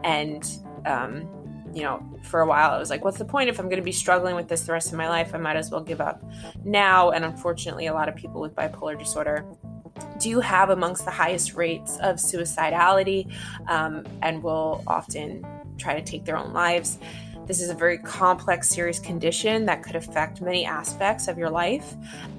And, 0.04 0.48
um, 0.87 1.28
you 1.75 1.82
know, 1.82 2.02
for 2.22 2.40
a 2.40 2.46
while, 2.46 2.70
I 2.70 2.78
was 2.78 2.90
like, 2.90 3.04
what's 3.04 3.18
the 3.18 3.25
point 3.25 3.48
if 3.48 3.58
I'm 3.58 3.66
going 3.66 3.76
to 3.76 3.84
be 3.84 3.92
struggling 3.92 4.34
with 4.34 4.48
this 4.48 4.62
the 4.62 4.72
rest 4.72 4.90
of 4.90 4.98
my 4.98 5.08
life? 5.08 5.34
I 5.34 5.38
might 5.38 5.56
as 5.56 5.70
well 5.70 5.82
give 5.82 6.00
up 6.00 6.22
now. 6.64 7.10
And 7.10 7.25
unfortunately, 7.25 7.87
a 7.87 7.94
lot 7.94 8.08
of 8.08 8.16
people 8.16 8.40
with 8.40 8.54
bipolar 8.54 8.98
disorder 8.98 9.44
do 10.19 10.40
have 10.40 10.71
amongst 10.71 11.05
the 11.05 11.11
highest 11.11 11.55
rates 11.55 11.99
of 11.99 12.17
suicidality 12.17 13.33
um, 13.69 14.05
and 14.23 14.43
will 14.43 14.83
often 14.87 15.47
try 15.78 15.95
to 15.95 16.02
take 16.02 16.25
their 16.25 16.37
own 16.37 16.52
lives. 16.52 16.99
This 17.49 17.62
is 17.62 17.71
a 17.71 17.75
very 17.75 17.97
complex, 17.97 18.69
serious 18.69 18.99
condition 18.99 19.64
that 19.64 19.83
could 19.83 19.97
affect 19.97 20.43
many 20.43 20.67
aspects 20.67 21.28
of 21.28 21.38
your 21.38 21.49
life, 21.49 21.95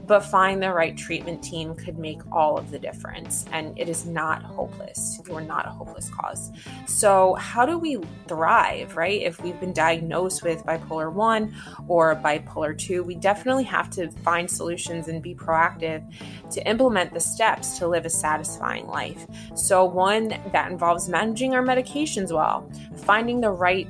but 0.06 0.20
find 0.20 0.62
the 0.62 0.72
right 0.72 0.96
treatment 0.96 1.44
team 1.44 1.74
could 1.74 1.98
make 1.98 2.22
all 2.32 2.60
of 2.60 2.70
the 2.70 2.78
difference. 2.78 3.46
And 3.52 3.78
it 3.78 3.90
is 3.90 4.06
not 4.06 4.44
hopeless. 4.44 5.20
You're 5.28 5.42
not 5.42 5.66
a 5.66 5.70
hopeless 5.70 6.12
cause. 6.12 6.52
So, 6.86 7.34
how 7.36 7.66
do 7.66 7.80
we 7.80 7.98
thrive, 8.28 8.96
right? 8.96 9.20
If 9.20 9.42
we've 9.42 9.60
been 9.60 9.74
diagnosed 9.74 10.44
with 10.44 10.64
bipolar 10.64 11.12
1 11.12 11.56
or 11.88 12.16
bipolar 12.16 12.78
2, 12.78 13.02
we 13.04 13.16
definitely 13.16 13.64
have 13.64 13.90
to 13.92 14.12
find 14.12 14.50
solutions 14.50 15.08
and 15.08 15.24
be 15.24 15.34
proactive 15.34 16.04
to 16.52 16.68
implement 16.68 17.16
the 17.16 17.20
steps 17.20 17.80
to 17.80 17.88
live 17.88 18.06
a 18.06 18.12
satisfying 18.12 18.86
life. 18.86 19.26
So, 19.56 19.86
one 19.86 20.40
that 20.52 20.72
involves 20.72 21.10
managing 21.10 21.56
our 21.56 21.64
medications 21.64 22.32
well, 22.32 22.70
finding 22.96 23.42
the 23.42 23.50
right 23.50 23.88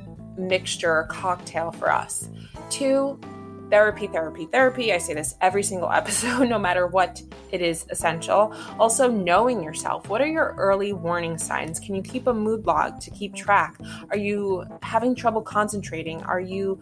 mixture 0.48 1.06
cocktail 1.10 1.72
for 1.72 1.90
us. 1.90 2.28
Two, 2.70 3.18
therapy, 3.70 4.08
therapy, 4.08 4.46
therapy. 4.46 4.92
I 4.92 4.98
say 4.98 5.14
this 5.14 5.36
every 5.40 5.62
single 5.62 5.90
episode, 5.92 6.48
no 6.48 6.58
matter 6.58 6.86
what 6.86 7.22
it 7.52 7.62
is 7.62 7.86
essential. 7.90 8.54
Also, 8.78 9.10
knowing 9.10 9.62
yourself. 9.62 10.08
What 10.08 10.20
are 10.20 10.26
your 10.26 10.54
early 10.58 10.92
warning 10.92 11.38
signs? 11.38 11.80
Can 11.80 11.94
you 11.94 12.02
keep 12.02 12.26
a 12.26 12.34
mood 12.34 12.66
log 12.66 13.00
to 13.00 13.10
keep 13.10 13.34
track? 13.34 13.78
Are 14.10 14.18
you 14.18 14.64
having 14.82 15.14
trouble 15.14 15.42
concentrating? 15.42 16.22
Are 16.22 16.40
you 16.40 16.80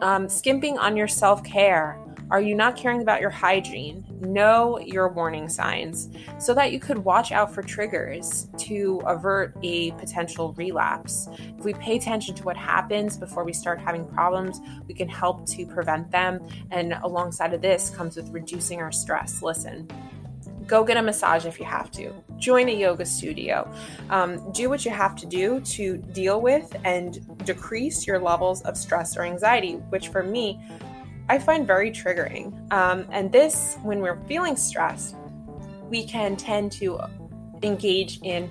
um, 0.00 0.28
skimping 0.28 0.78
on 0.78 0.96
your 0.96 1.08
self 1.08 1.42
care? 1.42 1.98
Are 2.30 2.42
you 2.42 2.54
not 2.54 2.76
caring 2.76 3.00
about 3.00 3.22
your 3.22 3.30
hygiene? 3.30 4.04
Know 4.20 4.78
your 4.78 5.08
warning 5.08 5.48
signs 5.48 6.10
so 6.38 6.52
that 6.54 6.72
you 6.72 6.78
could 6.78 6.98
watch 6.98 7.32
out 7.32 7.54
for 7.54 7.62
triggers 7.62 8.48
to 8.58 9.00
avert 9.06 9.56
a 9.62 9.92
potential 9.92 10.52
relapse. 10.52 11.28
If 11.58 11.64
we 11.64 11.72
pay 11.74 11.96
attention 11.96 12.34
to 12.34 12.42
what 12.42 12.56
happens 12.56 13.16
before 13.16 13.44
we 13.44 13.54
start 13.54 13.80
having 13.80 14.06
problems, 14.06 14.60
we 14.86 14.92
can 14.92 15.08
help 15.08 15.46
to 15.46 15.64
prevent 15.66 16.10
them. 16.10 16.46
And 16.70 16.98
alongside 17.02 17.54
of 17.54 17.62
this 17.62 17.88
comes 17.88 18.16
with 18.16 18.28
reducing 18.28 18.82
our 18.82 18.92
stress. 18.92 19.42
Listen, 19.42 19.88
go 20.66 20.84
get 20.84 20.98
a 20.98 21.02
massage 21.02 21.46
if 21.46 21.58
you 21.58 21.64
have 21.64 21.90
to 21.90 22.12
join 22.36 22.68
a 22.68 22.72
yoga 22.72 23.06
studio 23.06 23.68
um, 24.10 24.52
do 24.52 24.68
what 24.68 24.84
you 24.84 24.90
have 24.90 25.16
to 25.16 25.24
do 25.24 25.60
to 25.60 25.96
deal 26.12 26.42
with 26.42 26.76
and 26.84 27.26
decrease 27.46 28.06
your 28.06 28.18
levels 28.18 28.60
of 28.62 28.76
stress 28.76 29.16
or 29.16 29.22
anxiety 29.22 29.76
which 29.88 30.08
for 30.08 30.22
me 30.22 30.60
I 31.28 31.38
find 31.38 31.66
very 31.66 31.90
triggering. 31.90 32.72
Um, 32.72 33.06
and 33.10 33.30
this, 33.30 33.76
when 33.82 34.00
we're 34.00 34.20
feeling 34.26 34.56
stressed, 34.56 35.14
we 35.90 36.06
can 36.06 36.36
tend 36.36 36.72
to 36.72 37.00
engage 37.62 38.20
in 38.22 38.50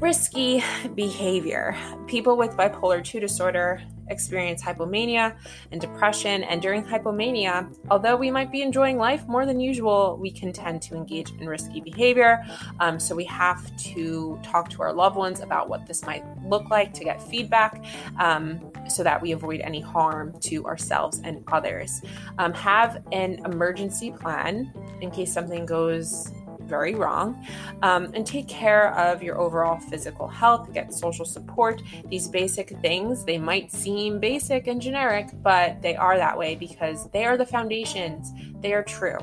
risky 0.00 0.62
behavior. 0.94 1.76
People 2.06 2.36
with 2.36 2.50
bipolar 2.56 3.02
2 3.02 3.20
disorder 3.20 3.82
experience 4.08 4.62
hypomania 4.62 5.36
and 5.72 5.80
depression. 5.80 6.42
And 6.44 6.60
during 6.60 6.84
hypomania, 6.84 7.74
although 7.90 8.16
we 8.16 8.30
might 8.30 8.50
be 8.50 8.62
enjoying 8.62 8.98
life 8.98 9.26
more 9.26 9.46
than 9.46 9.60
usual, 9.60 10.18
we 10.20 10.30
can 10.30 10.52
tend 10.52 10.82
to 10.82 10.94
engage 10.94 11.30
in 11.32 11.46
risky 11.46 11.80
behavior. 11.80 12.44
Um, 12.80 12.98
so 12.98 13.14
we 13.14 13.24
have 13.24 13.74
to 13.94 14.38
talk 14.42 14.68
to 14.70 14.82
our 14.82 14.92
loved 14.92 15.16
ones 15.16 15.40
about 15.40 15.68
what 15.68 15.86
this 15.86 16.04
might 16.04 16.24
look 16.44 16.68
like 16.70 16.92
to 16.94 17.04
get 17.04 17.22
feedback 17.22 17.84
um, 18.18 18.60
so 18.88 19.02
that 19.02 19.20
we 19.20 19.32
avoid 19.32 19.60
any 19.60 19.80
harm 19.80 20.34
to 20.40 20.64
ourselves 20.66 21.20
and 21.24 21.42
others. 21.52 22.02
Um, 22.38 22.52
have 22.54 23.02
an 23.12 23.40
emergency 23.44 24.10
plan 24.10 24.72
in 25.00 25.10
case 25.10 25.32
something 25.32 25.66
goes 25.66 26.32
very 26.64 26.94
wrong. 26.94 27.46
Um, 27.82 28.10
and 28.14 28.26
take 28.26 28.48
care 28.48 28.94
of 28.94 29.22
your 29.22 29.38
overall 29.38 29.78
physical 29.78 30.28
health, 30.28 30.72
get 30.72 30.92
social 30.92 31.24
support. 31.24 31.82
These 32.08 32.28
basic 32.28 32.70
things, 32.80 33.24
they 33.24 33.38
might 33.38 33.72
seem 33.72 34.18
basic 34.18 34.66
and 34.66 34.80
generic, 34.80 35.28
but 35.42 35.80
they 35.82 35.96
are 35.96 36.16
that 36.16 36.36
way 36.36 36.54
because 36.54 37.08
they 37.10 37.24
are 37.24 37.36
the 37.36 37.46
foundations, 37.46 38.32
they 38.60 38.72
are 38.72 38.82
true. 38.82 39.18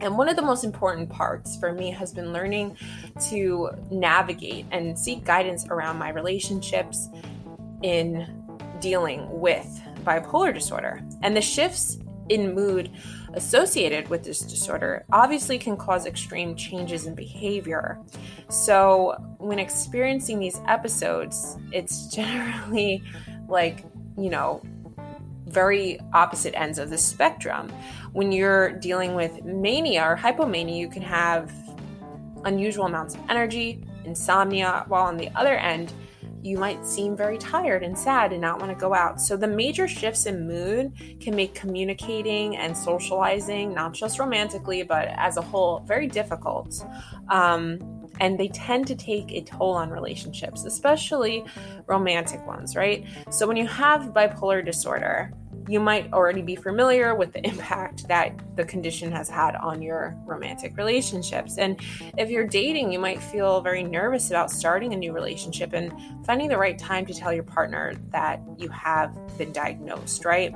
And 0.00 0.16
one 0.16 0.28
of 0.28 0.36
the 0.36 0.42
most 0.42 0.64
important 0.64 1.10
parts 1.10 1.56
for 1.56 1.72
me 1.72 1.90
has 1.90 2.12
been 2.12 2.32
learning 2.32 2.76
to 3.28 3.70
navigate 3.90 4.66
and 4.70 4.98
seek 4.98 5.24
guidance 5.24 5.66
around 5.68 5.98
my 5.98 6.10
relationships 6.10 7.08
in 7.82 8.26
dealing 8.80 9.28
with 9.40 9.80
bipolar 10.04 10.54
disorder. 10.54 11.02
And 11.22 11.36
the 11.36 11.42
shifts 11.42 11.98
in 12.30 12.54
mood 12.54 12.90
associated 13.34 14.08
with 14.08 14.24
this 14.24 14.40
disorder 14.40 15.04
obviously 15.12 15.58
can 15.58 15.76
cause 15.76 16.06
extreme 16.06 16.56
changes 16.56 17.06
in 17.06 17.14
behavior. 17.14 17.98
So, 18.48 19.16
when 19.38 19.58
experiencing 19.58 20.38
these 20.38 20.60
episodes, 20.66 21.56
it's 21.72 22.06
generally 22.14 23.02
like, 23.48 23.84
you 24.16 24.30
know, 24.30 24.62
very 25.46 25.98
opposite 26.12 26.54
ends 26.58 26.78
of 26.78 26.90
the 26.90 26.98
spectrum. 26.98 27.68
When 28.12 28.32
you're 28.32 28.72
dealing 28.72 29.14
with 29.14 29.44
mania 29.44 30.04
or 30.04 30.16
hypomania, 30.16 30.76
you 30.76 30.88
can 30.88 31.02
have 31.02 31.52
unusual 32.44 32.86
amounts 32.86 33.14
of 33.14 33.20
energy, 33.28 33.84
insomnia, 34.04 34.84
while 34.88 35.04
on 35.04 35.16
the 35.16 35.28
other 35.36 35.56
end, 35.56 35.92
you 36.42 36.58
might 36.58 36.86
seem 36.86 37.16
very 37.16 37.38
tired 37.38 37.82
and 37.82 37.98
sad 37.98 38.32
and 38.32 38.40
not 38.40 38.60
want 38.60 38.70
to 38.70 38.78
go 38.78 38.94
out. 38.94 39.20
So, 39.20 39.36
the 39.36 39.46
major 39.46 39.86
shifts 39.86 40.26
in 40.26 40.46
mood 40.46 40.92
can 41.20 41.36
make 41.36 41.54
communicating 41.54 42.56
and 42.56 42.76
socializing, 42.76 43.74
not 43.74 43.92
just 43.92 44.18
romantically, 44.18 44.82
but 44.82 45.08
as 45.08 45.36
a 45.36 45.42
whole, 45.42 45.80
very 45.80 46.06
difficult. 46.06 46.84
Um, 47.28 47.78
and 48.20 48.38
they 48.38 48.48
tend 48.48 48.86
to 48.86 48.94
take 48.94 49.32
a 49.32 49.40
toll 49.42 49.72
on 49.72 49.90
relationships, 49.90 50.64
especially 50.64 51.44
romantic 51.86 52.46
ones, 52.46 52.76
right? 52.76 53.04
So, 53.30 53.46
when 53.46 53.56
you 53.56 53.66
have 53.66 54.12
bipolar 54.12 54.64
disorder, 54.64 55.32
you 55.68 55.80
might 55.80 56.12
already 56.12 56.42
be 56.42 56.56
familiar 56.56 57.14
with 57.14 57.32
the 57.32 57.46
impact 57.46 58.08
that 58.08 58.38
the 58.56 58.64
condition 58.64 59.12
has 59.12 59.28
had 59.28 59.54
on 59.56 59.82
your 59.82 60.16
romantic 60.26 60.76
relationships. 60.76 61.58
And 61.58 61.80
if 62.16 62.30
you're 62.30 62.46
dating, 62.46 62.92
you 62.92 62.98
might 62.98 63.22
feel 63.22 63.60
very 63.60 63.82
nervous 63.82 64.30
about 64.30 64.50
starting 64.50 64.94
a 64.94 64.96
new 64.96 65.12
relationship 65.12 65.72
and 65.72 65.92
finding 66.24 66.48
the 66.48 66.58
right 66.58 66.78
time 66.78 67.06
to 67.06 67.14
tell 67.14 67.32
your 67.32 67.44
partner 67.44 67.94
that 68.10 68.40
you 68.58 68.68
have 68.68 69.14
been 69.38 69.52
diagnosed, 69.52 70.24
right? 70.24 70.54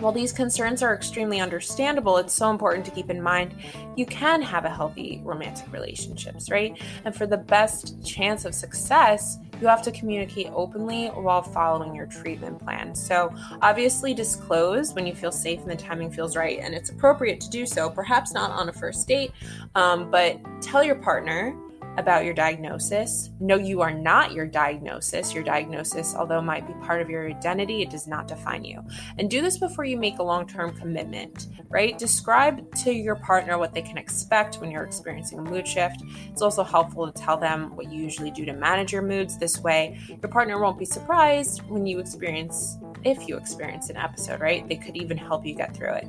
While 0.00 0.12
these 0.12 0.32
concerns 0.32 0.82
are 0.82 0.94
extremely 0.94 1.40
understandable, 1.40 2.18
it's 2.18 2.34
so 2.34 2.50
important 2.50 2.84
to 2.84 2.90
keep 2.90 3.08
in 3.08 3.22
mind 3.22 3.54
you 3.96 4.04
can 4.04 4.42
have 4.42 4.66
a 4.66 4.70
healthy 4.70 5.22
romantic 5.24 5.72
relationships, 5.72 6.50
right? 6.50 6.78
And 7.06 7.14
for 7.14 7.26
the 7.26 7.38
best 7.38 8.04
chance 8.04 8.44
of 8.44 8.54
success, 8.54 9.38
you 9.58 9.66
have 9.68 9.80
to 9.82 9.90
communicate 9.92 10.48
openly 10.54 11.06
while 11.08 11.42
following 11.42 11.94
your 11.94 12.04
treatment 12.04 12.58
plan. 12.58 12.94
So, 12.94 13.34
obviously, 13.62 14.12
disclose 14.12 14.92
when 14.92 15.06
you 15.06 15.14
feel 15.14 15.32
safe 15.32 15.60
and 15.60 15.70
the 15.70 15.76
timing 15.76 16.10
feels 16.10 16.36
right, 16.36 16.58
and 16.60 16.74
it's 16.74 16.90
appropriate 16.90 17.40
to 17.40 17.48
do 17.48 17.64
so, 17.64 17.88
perhaps 17.88 18.34
not 18.34 18.50
on 18.50 18.68
a 18.68 18.72
first 18.72 19.08
date, 19.08 19.32
um, 19.74 20.10
but 20.10 20.38
tell 20.60 20.84
your 20.84 20.96
partner 20.96 21.56
about 21.96 22.24
your 22.24 22.34
diagnosis. 22.34 23.30
No, 23.40 23.56
you 23.56 23.80
are 23.80 23.92
not 23.92 24.32
your 24.32 24.46
diagnosis. 24.46 25.34
Your 25.34 25.42
diagnosis, 25.42 26.14
although 26.14 26.42
might 26.42 26.66
be 26.66 26.74
part 26.86 27.00
of 27.00 27.08
your 27.08 27.28
identity, 27.28 27.82
it 27.82 27.90
does 27.90 28.06
not 28.06 28.28
define 28.28 28.64
you. 28.64 28.82
And 29.18 29.30
do 29.30 29.40
this 29.40 29.58
before 29.58 29.84
you 29.84 29.96
make 29.96 30.18
a 30.18 30.22
long 30.22 30.46
term 30.46 30.76
commitment, 30.76 31.48
right? 31.68 31.98
Describe 31.98 32.74
to 32.76 32.92
your 32.92 33.16
partner 33.16 33.58
what 33.58 33.74
they 33.74 33.82
can 33.82 33.98
expect 33.98 34.56
when 34.56 34.70
you're 34.70 34.84
experiencing 34.84 35.38
a 35.38 35.42
mood 35.42 35.66
shift. 35.66 36.02
It's 36.30 36.42
also 36.42 36.62
helpful 36.62 37.10
to 37.10 37.22
tell 37.22 37.36
them 37.36 37.74
what 37.76 37.90
you 37.90 38.02
usually 38.02 38.30
do 38.30 38.44
to 38.44 38.52
manage 38.52 38.92
your 38.92 39.02
moods. 39.02 39.38
This 39.38 39.60
way, 39.60 39.98
your 40.08 40.30
partner 40.30 40.60
won't 40.60 40.78
be 40.78 40.84
surprised 40.84 41.62
when 41.68 41.86
you 41.86 41.98
experience, 41.98 42.78
if 43.04 43.26
you 43.28 43.36
experience 43.36 43.90
an 43.90 43.96
episode, 43.96 44.40
right? 44.40 44.68
They 44.68 44.76
could 44.76 44.96
even 44.96 45.16
help 45.16 45.46
you 45.46 45.54
get 45.54 45.74
through 45.76 45.94
it. 45.94 46.06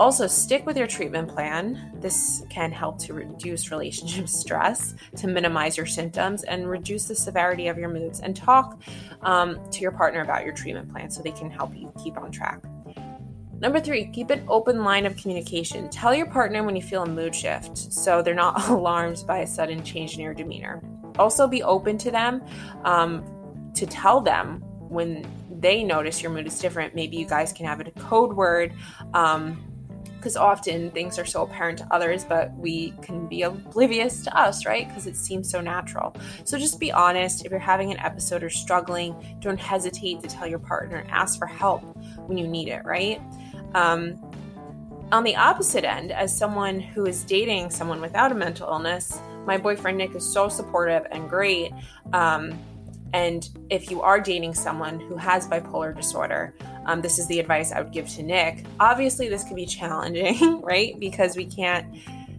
Also, 0.00 0.26
stick 0.26 0.66
with 0.66 0.76
your 0.76 0.88
treatment 0.88 1.28
plan. 1.28 1.92
This 2.00 2.44
can 2.50 2.72
help 2.72 2.98
to 3.00 3.14
reduce 3.14 3.70
relationship 3.70 4.28
stress, 4.42 4.94
to 5.16 5.28
minimize 5.28 5.76
your 5.76 5.86
symptoms, 5.86 6.42
and 6.42 6.68
reduce 6.68 7.06
the 7.06 7.14
severity 7.14 7.68
of 7.68 7.78
your 7.78 7.88
moods. 7.88 8.18
And 8.18 8.34
talk 8.34 8.80
um, 9.22 9.60
to 9.70 9.80
your 9.80 9.92
partner 9.92 10.22
about 10.22 10.44
your 10.44 10.52
treatment 10.52 10.90
plan 10.90 11.10
so 11.10 11.22
they 11.22 11.30
can 11.30 11.48
help 11.48 11.76
you 11.76 11.92
keep 12.02 12.16
on 12.18 12.32
track. 12.32 12.60
Number 13.60 13.78
three, 13.78 14.06
keep 14.06 14.30
an 14.30 14.44
open 14.48 14.82
line 14.82 15.06
of 15.06 15.16
communication. 15.16 15.88
Tell 15.90 16.12
your 16.12 16.26
partner 16.26 16.64
when 16.64 16.74
you 16.74 16.82
feel 16.82 17.04
a 17.04 17.08
mood 17.08 17.34
shift 17.34 17.78
so 17.78 18.20
they're 18.20 18.34
not 18.34 18.68
alarmed 18.68 19.22
by 19.28 19.38
a 19.38 19.46
sudden 19.46 19.84
change 19.84 20.14
in 20.14 20.20
your 20.20 20.34
demeanor. 20.34 20.82
Also, 21.20 21.46
be 21.46 21.62
open 21.62 21.96
to 21.98 22.10
them 22.10 22.42
um, 22.82 23.24
to 23.74 23.86
tell 23.86 24.20
them 24.20 24.60
when 24.88 25.24
they 25.60 25.84
notice 25.84 26.20
your 26.20 26.32
mood 26.32 26.48
is 26.48 26.58
different. 26.58 26.96
Maybe 26.96 27.16
you 27.16 27.26
guys 27.26 27.52
can 27.52 27.66
have 27.66 27.78
a 27.78 27.90
code 27.92 28.32
word. 28.32 28.74
Um, 29.14 29.73
because 30.24 30.38
often 30.38 30.90
things 30.92 31.18
are 31.18 31.26
so 31.26 31.42
apparent 31.42 31.76
to 31.76 31.86
others, 31.90 32.24
but 32.24 32.50
we 32.54 32.94
can 33.02 33.26
be 33.26 33.42
oblivious 33.42 34.22
to 34.24 34.34
us, 34.34 34.64
right? 34.64 34.88
Because 34.88 35.06
it 35.06 35.16
seems 35.16 35.50
so 35.50 35.60
natural. 35.60 36.16
So 36.44 36.58
just 36.58 36.80
be 36.80 36.90
honest. 36.90 37.44
If 37.44 37.50
you're 37.50 37.60
having 37.60 37.92
an 37.92 37.98
episode 37.98 38.42
or 38.42 38.48
struggling, 38.48 39.14
don't 39.40 39.60
hesitate 39.60 40.22
to 40.22 40.26
tell 40.26 40.46
your 40.46 40.60
partner 40.60 40.96
and 40.96 41.10
ask 41.10 41.38
for 41.38 41.44
help 41.44 41.82
when 42.26 42.38
you 42.38 42.48
need 42.48 42.68
it, 42.68 42.86
right? 42.86 43.20
Um, 43.74 44.18
on 45.12 45.24
the 45.24 45.36
opposite 45.36 45.84
end, 45.84 46.10
as 46.10 46.34
someone 46.34 46.80
who 46.80 47.04
is 47.04 47.22
dating 47.22 47.68
someone 47.68 48.00
without 48.00 48.32
a 48.32 48.34
mental 48.34 48.66
illness, 48.66 49.20
my 49.44 49.58
boyfriend 49.58 49.98
Nick 49.98 50.14
is 50.14 50.24
so 50.24 50.48
supportive 50.48 51.06
and 51.10 51.28
great. 51.28 51.70
Um, 52.14 52.58
and 53.14 53.48
if 53.70 53.92
you 53.92 54.02
are 54.02 54.20
dating 54.20 54.54
someone 54.54 54.98
who 54.98 55.16
has 55.16 55.46
bipolar 55.46 55.94
disorder, 55.94 56.52
um, 56.86 57.00
this 57.00 57.20
is 57.20 57.28
the 57.28 57.38
advice 57.38 57.70
I 57.70 57.80
would 57.80 57.92
give 57.92 58.08
to 58.08 58.24
Nick. 58.24 58.66
Obviously, 58.80 59.28
this 59.28 59.44
can 59.44 59.54
be 59.54 59.66
challenging, 59.66 60.60
right? 60.62 60.98
Because 60.98 61.36
we 61.36 61.46
can't 61.46 61.86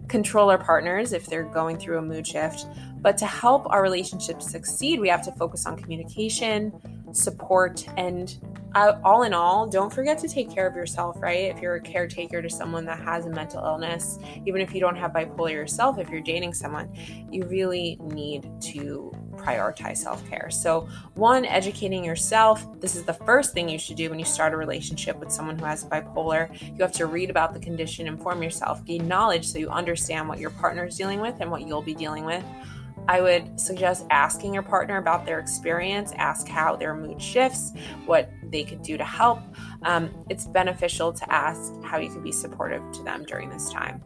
control 0.08 0.50
our 0.50 0.58
partners 0.58 1.14
if 1.14 1.26
they're 1.28 1.44
going 1.44 1.78
through 1.78 1.96
a 1.96 2.02
mood 2.02 2.26
shift. 2.26 2.66
But 3.00 3.16
to 3.18 3.26
help 3.26 3.66
our 3.70 3.82
relationship 3.82 4.42
succeed, 4.42 5.00
we 5.00 5.08
have 5.08 5.24
to 5.24 5.32
focus 5.32 5.64
on 5.64 5.78
communication, 5.78 6.72
support, 7.10 7.86
and 7.96 8.36
uh, 8.74 8.98
all 9.02 9.22
in 9.22 9.32
all, 9.32 9.66
don't 9.66 9.90
forget 9.90 10.18
to 10.18 10.28
take 10.28 10.50
care 10.50 10.66
of 10.66 10.76
yourself, 10.76 11.16
right? 11.22 11.44
If 11.44 11.62
you're 11.62 11.76
a 11.76 11.80
caretaker 11.80 12.42
to 12.42 12.50
someone 12.50 12.84
that 12.84 13.00
has 13.00 13.24
a 13.24 13.30
mental 13.30 13.64
illness, 13.64 14.18
even 14.44 14.60
if 14.60 14.74
you 14.74 14.80
don't 14.80 14.96
have 14.96 15.12
bipolar 15.12 15.52
yourself, 15.52 15.98
if 15.98 16.10
you're 16.10 16.20
dating 16.20 16.52
someone, 16.52 16.94
you 17.32 17.44
really 17.44 17.96
need 18.02 18.50
to 18.72 19.10
prioritize 19.36 19.98
self 19.98 20.26
care. 20.28 20.50
So, 20.50 20.88
one, 21.14 21.44
educating 21.44 22.04
yourself. 22.04 22.66
This 22.80 22.96
is 22.96 23.04
the 23.04 23.14
first 23.14 23.52
thing 23.52 23.68
you 23.68 23.78
should 23.78 23.96
do 23.96 24.10
when 24.10 24.18
you 24.18 24.24
start 24.24 24.52
a 24.52 24.56
relationship 24.56 25.18
with 25.18 25.30
someone 25.30 25.58
who 25.58 25.64
has 25.64 25.84
bipolar. 25.84 26.50
You 26.62 26.82
have 26.82 26.92
to 26.92 27.06
read 27.06 27.30
about 27.30 27.54
the 27.54 27.60
condition, 27.60 28.06
inform 28.06 28.42
yourself, 28.42 28.84
gain 28.84 29.06
knowledge 29.08 29.46
so 29.46 29.58
you 29.58 29.68
understand 29.68 30.28
what 30.28 30.38
your 30.38 30.50
partner 30.50 30.86
is 30.86 30.96
dealing 30.96 31.20
with 31.20 31.36
and 31.40 31.50
what 31.50 31.66
you'll 31.66 31.82
be 31.82 31.94
dealing 31.94 32.24
with. 32.24 32.44
I 33.08 33.20
would 33.20 33.60
suggest 33.60 34.04
asking 34.10 34.52
your 34.52 34.64
partner 34.64 34.96
about 34.96 35.26
their 35.26 35.38
experience, 35.38 36.12
ask 36.16 36.48
how 36.48 36.74
their 36.74 36.94
mood 36.94 37.22
shifts, 37.22 37.72
what 38.04 38.30
they 38.50 38.64
could 38.64 38.82
do 38.82 38.96
to 38.96 39.04
help. 39.04 39.40
Um, 39.82 40.10
it's 40.28 40.46
beneficial 40.46 41.12
to 41.12 41.32
ask 41.32 41.72
how 41.84 41.98
you 41.98 42.10
can 42.10 42.22
be 42.22 42.32
supportive 42.32 42.82
to 42.92 43.02
them 43.04 43.24
during 43.24 43.48
this 43.48 43.70
time. 43.70 44.02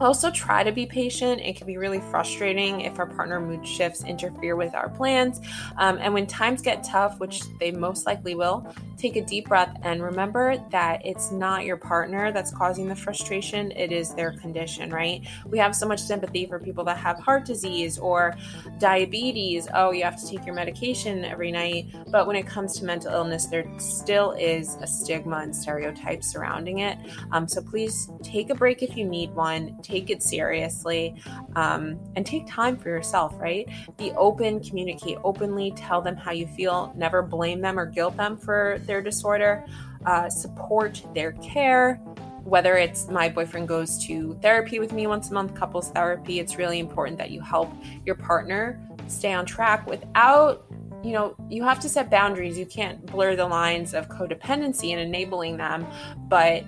Also, 0.00 0.30
try 0.30 0.62
to 0.62 0.70
be 0.70 0.86
patient. 0.86 1.40
It 1.40 1.56
can 1.56 1.66
be 1.66 1.76
really 1.76 2.00
frustrating 2.00 2.82
if 2.82 2.98
our 2.98 3.06
partner 3.06 3.40
mood 3.40 3.66
shifts 3.66 4.04
interfere 4.04 4.54
with 4.54 4.74
our 4.74 4.88
plans. 4.88 5.40
Um, 5.76 5.98
and 6.00 6.14
when 6.14 6.26
times 6.26 6.62
get 6.62 6.84
tough, 6.84 7.18
which 7.18 7.42
they 7.58 7.72
most 7.72 8.06
likely 8.06 8.34
will, 8.34 8.72
take 8.96 9.16
a 9.16 9.22
deep 9.22 9.48
breath 9.48 9.76
and 9.82 10.02
remember 10.02 10.56
that 10.70 11.04
it's 11.04 11.32
not 11.32 11.64
your 11.64 11.76
partner 11.76 12.32
that's 12.32 12.52
causing 12.52 12.88
the 12.88 12.94
frustration, 12.94 13.72
it 13.72 13.92
is 13.92 14.14
their 14.14 14.32
condition, 14.32 14.90
right? 14.90 15.26
We 15.46 15.58
have 15.58 15.74
so 15.74 15.86
much 15.86 16.00
sympathy 16.00 16.46
for 16.46 16.58
people 16.58 16.84
that 16.84 16.98
have 16.98 17.18
heart 17.18 17.44
disease 17.44 17.98
or 17.98 18.36
diabetes. 18.78 19.68
Oh, 19.74 19.90
you 19.90 20.04
have 20.04 20.20
to 20.20 20.28
take 20.28 20.46
your 20.46 20.54
medication 20.54 21.24
every 21.24 21.50
night. 21.50 21.86
But 22.10 22.26
when 22.26 22.36
it 22.36 22.46
comes 22.46 22.78
to 22.78 22.84
mental 22.84 23.12
illness, 23.12 23.46
there 23.46 23.66
still 23.78 24.32
is 24.32 24.76
a 24.80 24.86
stigma 24.86 25.38
and 25.38 25.54
stereotype 25.54 26.22
surrounding 26.22 26.80
it. 26.80 26.98
Um, 27.32 27.48
so 27.48 27.60
please 27.60 28.10
take 28.22 28.50
a 28.50 28.54
break 28.54 28.82
if 28.82 28.96
you 28.96 29.04
need 29.04 29.34
one, 29.34 29.76
take 29.88 30.10
it 30.10 30.22
seriously, 30.22 31.14
um, 31.56 31.98
and 32.16 32.26
take 32.26 32.46
time 32.46 32.76
for 32.76 32.88
yourself, 32.88 33.34
right? 33.38 33.68
Be 33.96 34.12
open, 34.12 34.60
communicate 34.60 35.18
openly, 35.24 35.72
tell 35.72 36.02
them 36.02 36.16
how 36.16 36.32
you 36.32 36.46
feel, 36.46 36.92
never 36.96 37.22
blame 37.22 37.60
them 37.60 37.78
or 37.78 37.86
guilt 37.86 38.16
them 38.16 38.36
for 38.36 38.80
their 38.86 39.02
disorder, 39.02 39.64
uh, 40.06 40.28
support 40.28 41.02
their 41.14 41.32
care. 41.32 41.96
Whether 42.44 42.76
it's 42.76 43.08
my 43.08 43.28
boyfriend 43.28 43.68
goes 43.68 43.98
to 44.06 44.38
therapy 44.40 44.78
with 44.78 44.92
me 44.92 45.06
once 45.06 45.30
a 45.30 45.34
month, 45.34 45.54
couples 45.54 45.90
therapy, 45.90 46.40
it's 46.40 46.56
really 46.56 46.78
important 46.78 47.18
that 47.18 47.30
you 47.30 47.40
help 47.40 47.70
your 48.06 48.14
partner 48.14 48.80
stay 49.06 49.32
on 49.32 49.46
track 49.46 49.86
without 49.86 50.64
you 51.04 51.12
know, 51.12 51.36
you 51.48 51.62
have 51.62 51.78
to 51.78 51.88
set 51.88 52.10
boundaries. 52.10 52.58
You 52.58 52.66
can't 52.66 53.06
blur 53.06 53.36
the 53.36 53.46
lines 53.46 53.94
of 53.94 54.08
codependency 54.08 54.90
and 54.90 55.00
enabling 55.00 55.56
them, 55.56 55.86
but 56.28 56.64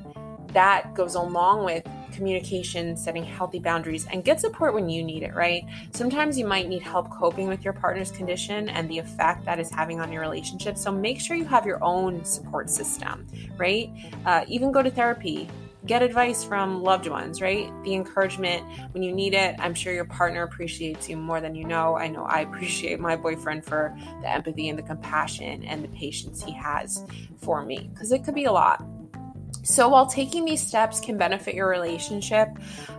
that 0.53 0.95
goes 0.95 1.17
along 1.17 1.65
with 1.65 1.85
communication, 2.21 2.95
setting 2.99 3.25
healthy 3.25 3.59
boundaries, 3.59 4.07
and 4.13 4.23
get 4.23 4.39
support 4.39 4.75
when 4.75 4.91
you 4.91 5.03
need 5.03 5.23
it, 5.23 5.35
right? 5.35 5.65
Sometimes 5.93 6.39
you 6.39 6.47
might 6.47 6.69
need 6.69 6.83
help 6.83 7.11
coping 7.11 7.49
with 7.49 7.65
your 7.65 7.73
partner's 7.73 8.11
condition 8.11 8.69
and 8.69 8.91
the 8.91 8.99
effect 8.99 9.47
that 9.47 9.59
is 9.59 9.71
having 9.71 10.01
on 10.01 10.13
your 10.13 10.21
relationship. 10.21 10.77
So 10.77 10.93
make 10.93 11.19
sure 11.19 11.35
you 11.35 11.47
have 11.47 11.65
your 11.65 11.83
own 11.83 12.23
support 12.27 12.69
system, 12.69 13.27
right? 13.57 13.91
Uh, 14.27 14.45
even 14.49 14.71
go 14.71 14.83
to 14.83 14.91
therapy. 14.91 15.49
Get 15.87 16.03
advice 16.03 16.45
from 16.45 16.83
loved 16.83 17.07
ones, 17.07 17.41
right? 17.41 17.73
The 17.85 17.95
encouragement 17.95 18.67
when 18.93 19.03
you 19.03 19.15
need 19.15 19.33
it. 19.33 19.57
I'm 19.59 19.73
sure 19.73 19.95
your 19.95 20.05
partner 20.05 20.43
appreciates 20.43 21.09
you 21.09 21.17
more 21.17 21.41
than 21.41 21.55
you 21.55 21.65
know. 21.65 21.97
I 21.97 22.07
know 22.09 22.25
I 22.25 22.41
appreciate 22.49 23.01
my 23.01 23.17
boyfriend 23.17 23.65
for 23.65 23.97
the 24.21 24.31
empathy 24.31 24.69
and 24.69 24.79
the 24.79 24.83
compassion 24.83 25.65
and 25.65 25.83
the 25.83 25.89
patience 25.89 26.45
he 26.45 26.53
has 26.53 27.03
for 27.39 27.65
me 27.65 27.89
because 27.95 28.13
it 28.13 28.25
could 28.25 28.35
be 28.35 28.45
a 28.45 28.53
lot. 28.53 28.85
So, 29.63 29.89
while 29.89 30.07
taking 30.07 30.45
these 30.45 30.67
steps 30.67 31.01
can 31.01 31.17
benefit 31.17 31.55
your 31.55 31.69
relationship, 31.69 32.49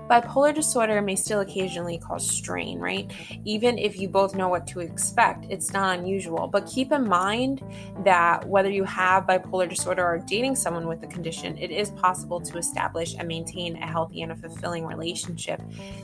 bipolar 0.09 0.53
disorder 0.53 1.01
may 1.01 1.15
still 1.15 1.39
occasionally 1.39 1.97
cause 1.97 2.29
strain, 2.29 2.79
right? 2.79 3.09
Even 3.45 3.77
if 3.77 3.99
you 3.99 4.09
both 4.09 4.35
know 4.35 4.49
what 4.49 4.67
to 4.67 4.81
expect, 4.81 5.45
it's 5.49 5.73
not 5.73 5.97
unusual. 5.99 6.47
But 6.47 6.67
keep 6.67 6.91
in 6.91 7.07
mind 7.07 7.63
that 8.03 8.47
whether 8.47 8.69
you 8.69 8.83
have 8.83 9.25
bipolar 9.25 9.69
disorder 9.69 10.05
or 10.05 10.19
dating 10.19 10.55
someone 10.55 10.87
with 10.87 11.01
the 11.01 11.07
condition, 11.07 11.57
it 11.57 11.71
is 11.71 11.91
possible 11.91 12.41
to 12.41 12.57
establish 12.57 13.15
and 13.17 13.27
maintain 13.27 13.77
a 13.77 13.87
healthy 13.87 14.21
and 14.21 14.31
a 14.31 14.35
fulfilling 14.35 14.85
relationship 14.85 15.61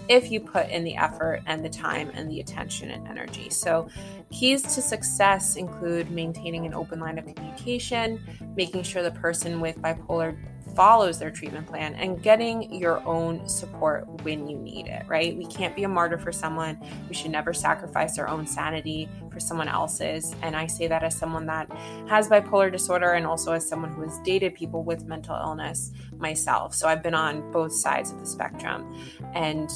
if 0.08 0.32
you 0.32 0.40
put 0.40 0.70
in 0.70 0.84
the 0.84 0.96
effort 0.96 1.42
and 1.46 1.64
the 1.64 1.70
time 1.70 2.10
and 2.14 2.32
the 2.32 2.40
attention 2.40 2.92
and 2.92 3.08
energy. 3.08 3.50
So, 3.50 3.90
keys 4.32 4.62
to 4.62 4.82
success 4.82 5.56
include 5.56 6.12
maintaining 6.12 6.66
an 6.66 6.74
open 6.74 7.00
line 7.00 7.18
of 7.18 7.26
communication, 7.26 8.22
making 8.56 8.84
sure 8.84 9.04
the 9.04 9.12
person 9.12 9.60
with 9.60 9.78
bipolar 9.82 10.38
follows 10.76 11.18
their 11.18 11.32
treatment 11.32 11.66
plan 11.66 11.96
and 11.96 12.22
getting 12.22 12.72
your 12.72 13.04
own 13.08 13.50
support 13.50 14.08
when 14.22 14.48
you 14.48 14.56
need 14.58 14.86
it, 14.86 15.04
right? 15.08 15.36
We 15.36 15.48
can't 15.48 15.76
be 15.76 15.84
a 15.84 15.90
martyr 15.90 16.20
for 16.20 16.32
someone. 16.32 16.78
We 17.10 17.16
should 17.16 17.32
never 17.32 17.52
sacrifice 17.52 18.20
our 18.20 18.28
own 18.28 18.46
sanity 18.46 19.10
for 19.32 19.40
someone 19.40 19.70
else's. 19.70 20.36
And 20.44 20.56
I 20.56 20.68
say 20.68 20.88
that 20.88 21.04
as 21.04 21.18
someone 21.18 21.48
that 21.48 21.72
has 22.08 22.30
bipolar 22.30 22.72
disorder 22.72 23.14
and 23.14 23.26
also 23.26 23.54
as 23.54 23.68
someone 23.68 23.92
who 23.92 24.04
has 24.04 24.20
dated 24.20 24.54
people 24.54 24.84
with 24.84 25.06
mental 25.06 25.36
illness 25.36 25.92
myself. 26.18 26.76
So 26.76 26.88
I've 26.88 27.02
been 27.02 27.16
on 27.16 27.52
both 27.52 27.74
sides 27.74 28.12
of 28.12 28.20
the 28.20 28.28
spectrum. 28.28 28.96
And 29.34 29.72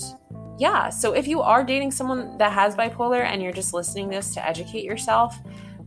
yeah, 0.61 0.91
so 0.91 1.13
if 1.13 1.27
you 1.27 1.41
are 1.41 1.63
dating 1.63 1.89
someone 1.89 2.37
that 2.37 2.51
has 2.51 2.75
bipolar 2.75 3.23
and 3.23 3.41
you're 3.41 3.51
just 3.51 3.73
listening 3.73 4.09
this 4.09 4.35
to 4.35 4.47
educate 4.47 4.83
yourself, 4.83 5.35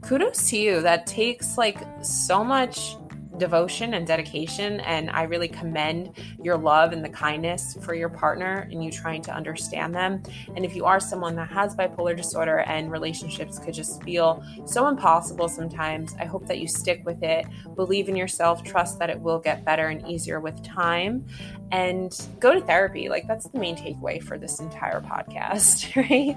kudos 0.03 0.51
to 0.51 0.57
you. 0.57 0.81
That 0.81 1.07
takes 1.07 1.57
like 1.57 1.79
so 2.03 2.43
much 2.43 2.97
devotion 3.39 3.95
and 3.95 4.07
dedication. 4.07 4.81
And 4.81 5.11
I 5.11 5.23
really 5.23 5.49
commend 5.49 6.13
your 6.43 6.57
love 6.57 6.93
and 6.93 7.05
the 7.05 7.09
kindness 7.09 7.77
for 7.83 7.95
your 7.95 8.09
partner 8.09 8.69
and 8.71 8.85
you 8.85 8.91
trying 8.91 9.23
to 9.23 9.33
understand 9.33 9.95
them. 9.95 10.23
And 10.55 10.65
if 10.65 10.75
you 10.75 10.85
are 10.85 11.01
someone 11.01 11.37
that 11.37 11.49
has 11.49 11.75
bipolar 11.75 12.17
disorder 12.17 12.59
and 12.61 12.91
relationships 12.91 13.59
could 13.59 13.75
just 13.75 14.03
feel 14.03 14.45
so 14.67 14.89
impossible 14.89 15.49
sometimes, 15.49 16.15
I 16.21 16.25
hope 16.25 16.47
that 16.47 16.59
you 16.59 16.69
stick 16.69 17.03
with 17.05 17.23
it, 17.23 17.47
believe 17.75 18.09
in 18.09 18.17
yourself, 18.17 18.63
trust 18.63 18.99
that 18.99 19.11
it 19.11 19.21
will 19.21 19.39
get 19.39 19.65
better 19.65 19.89
and 19.89 20.07
easier 20.09 20.41
with 20.41 20.63
time, 20.63 21.27
and 21.73 22.29
go 22.39 22.55
to 22.55 22.61
therapy. 22.61 23.09
Like 23.09 23.27
that's 23.27 23.49
the 23.49 23.59
main 23.59 23.77
takeaway 23.77 24.23
for 24.23 24.39
this 24.39 24.61
entire 24.61 25.01
podcast, 25.01 25.97
right? 26.11 26.37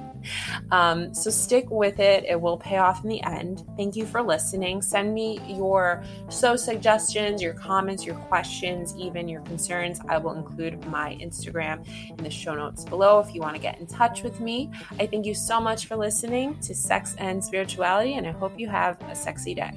Um, 0.72 1.14
so 1.14 1.30
stick 1.30 1.70
with 1.70 2.00
it. 2.00 2.26
It 2.26 2.42
will 2.42 2.58
pay 2.58 2.78
off 2.78 3.04
in 3.04 3.10
the 3.10 3.22
end. 3.22 3.64
Thank 3.78 3.96
you 3.96 4.06
for 4.06 4.22
listening. 4.22 4.82
Send 4.82 5.14
me 5.14 5.40
your 5.48 6.04
so 6.30 6.56
suggestions, 6.88 7.42
your 7.42 7.54
comments, 7.54 8.06
your 8.06 8.16
questions, 8.16 8.96
even 8.98 9.28
your 9.28 9.42
concerns. 9.42 10.00
I 10.08 10.18
will 10.20 10.36
include 10.36 10.86
my 10.86 11.18
Instagram 11.22 11.86
in 12.10 12.24
the 12.24 12.30
show 12.30 12.56
notes 12.56 12.86
below 12.86 13.20
if 13.20 13.36
you 13.36 13.42
want 13.42 13.58
to 13.58 13.62
get 13.62 13.78
in 13.78 13.88
touch 13.88 14.24
with 14.24 14.40
me. 14.40 14.72
I 14.98 15.06
thank 15.06 15.26
you 15.26 15.34
so 15.34 15.60
much 15.60 15.88
for 15.88 15.98
listening 15.98 16.58
to 16.62 16.74
Sex 16.74 17.14
and 17.18 17.44
Spirituality, 17.44 18.14
and 18.14 18.26
I 18.26 18.32
hope 18.32 18.58
you 18.58 18.70
have 18.70 19.02
a 19.10 19.16
sexy 19.16 19.54
day. 19.54 19.72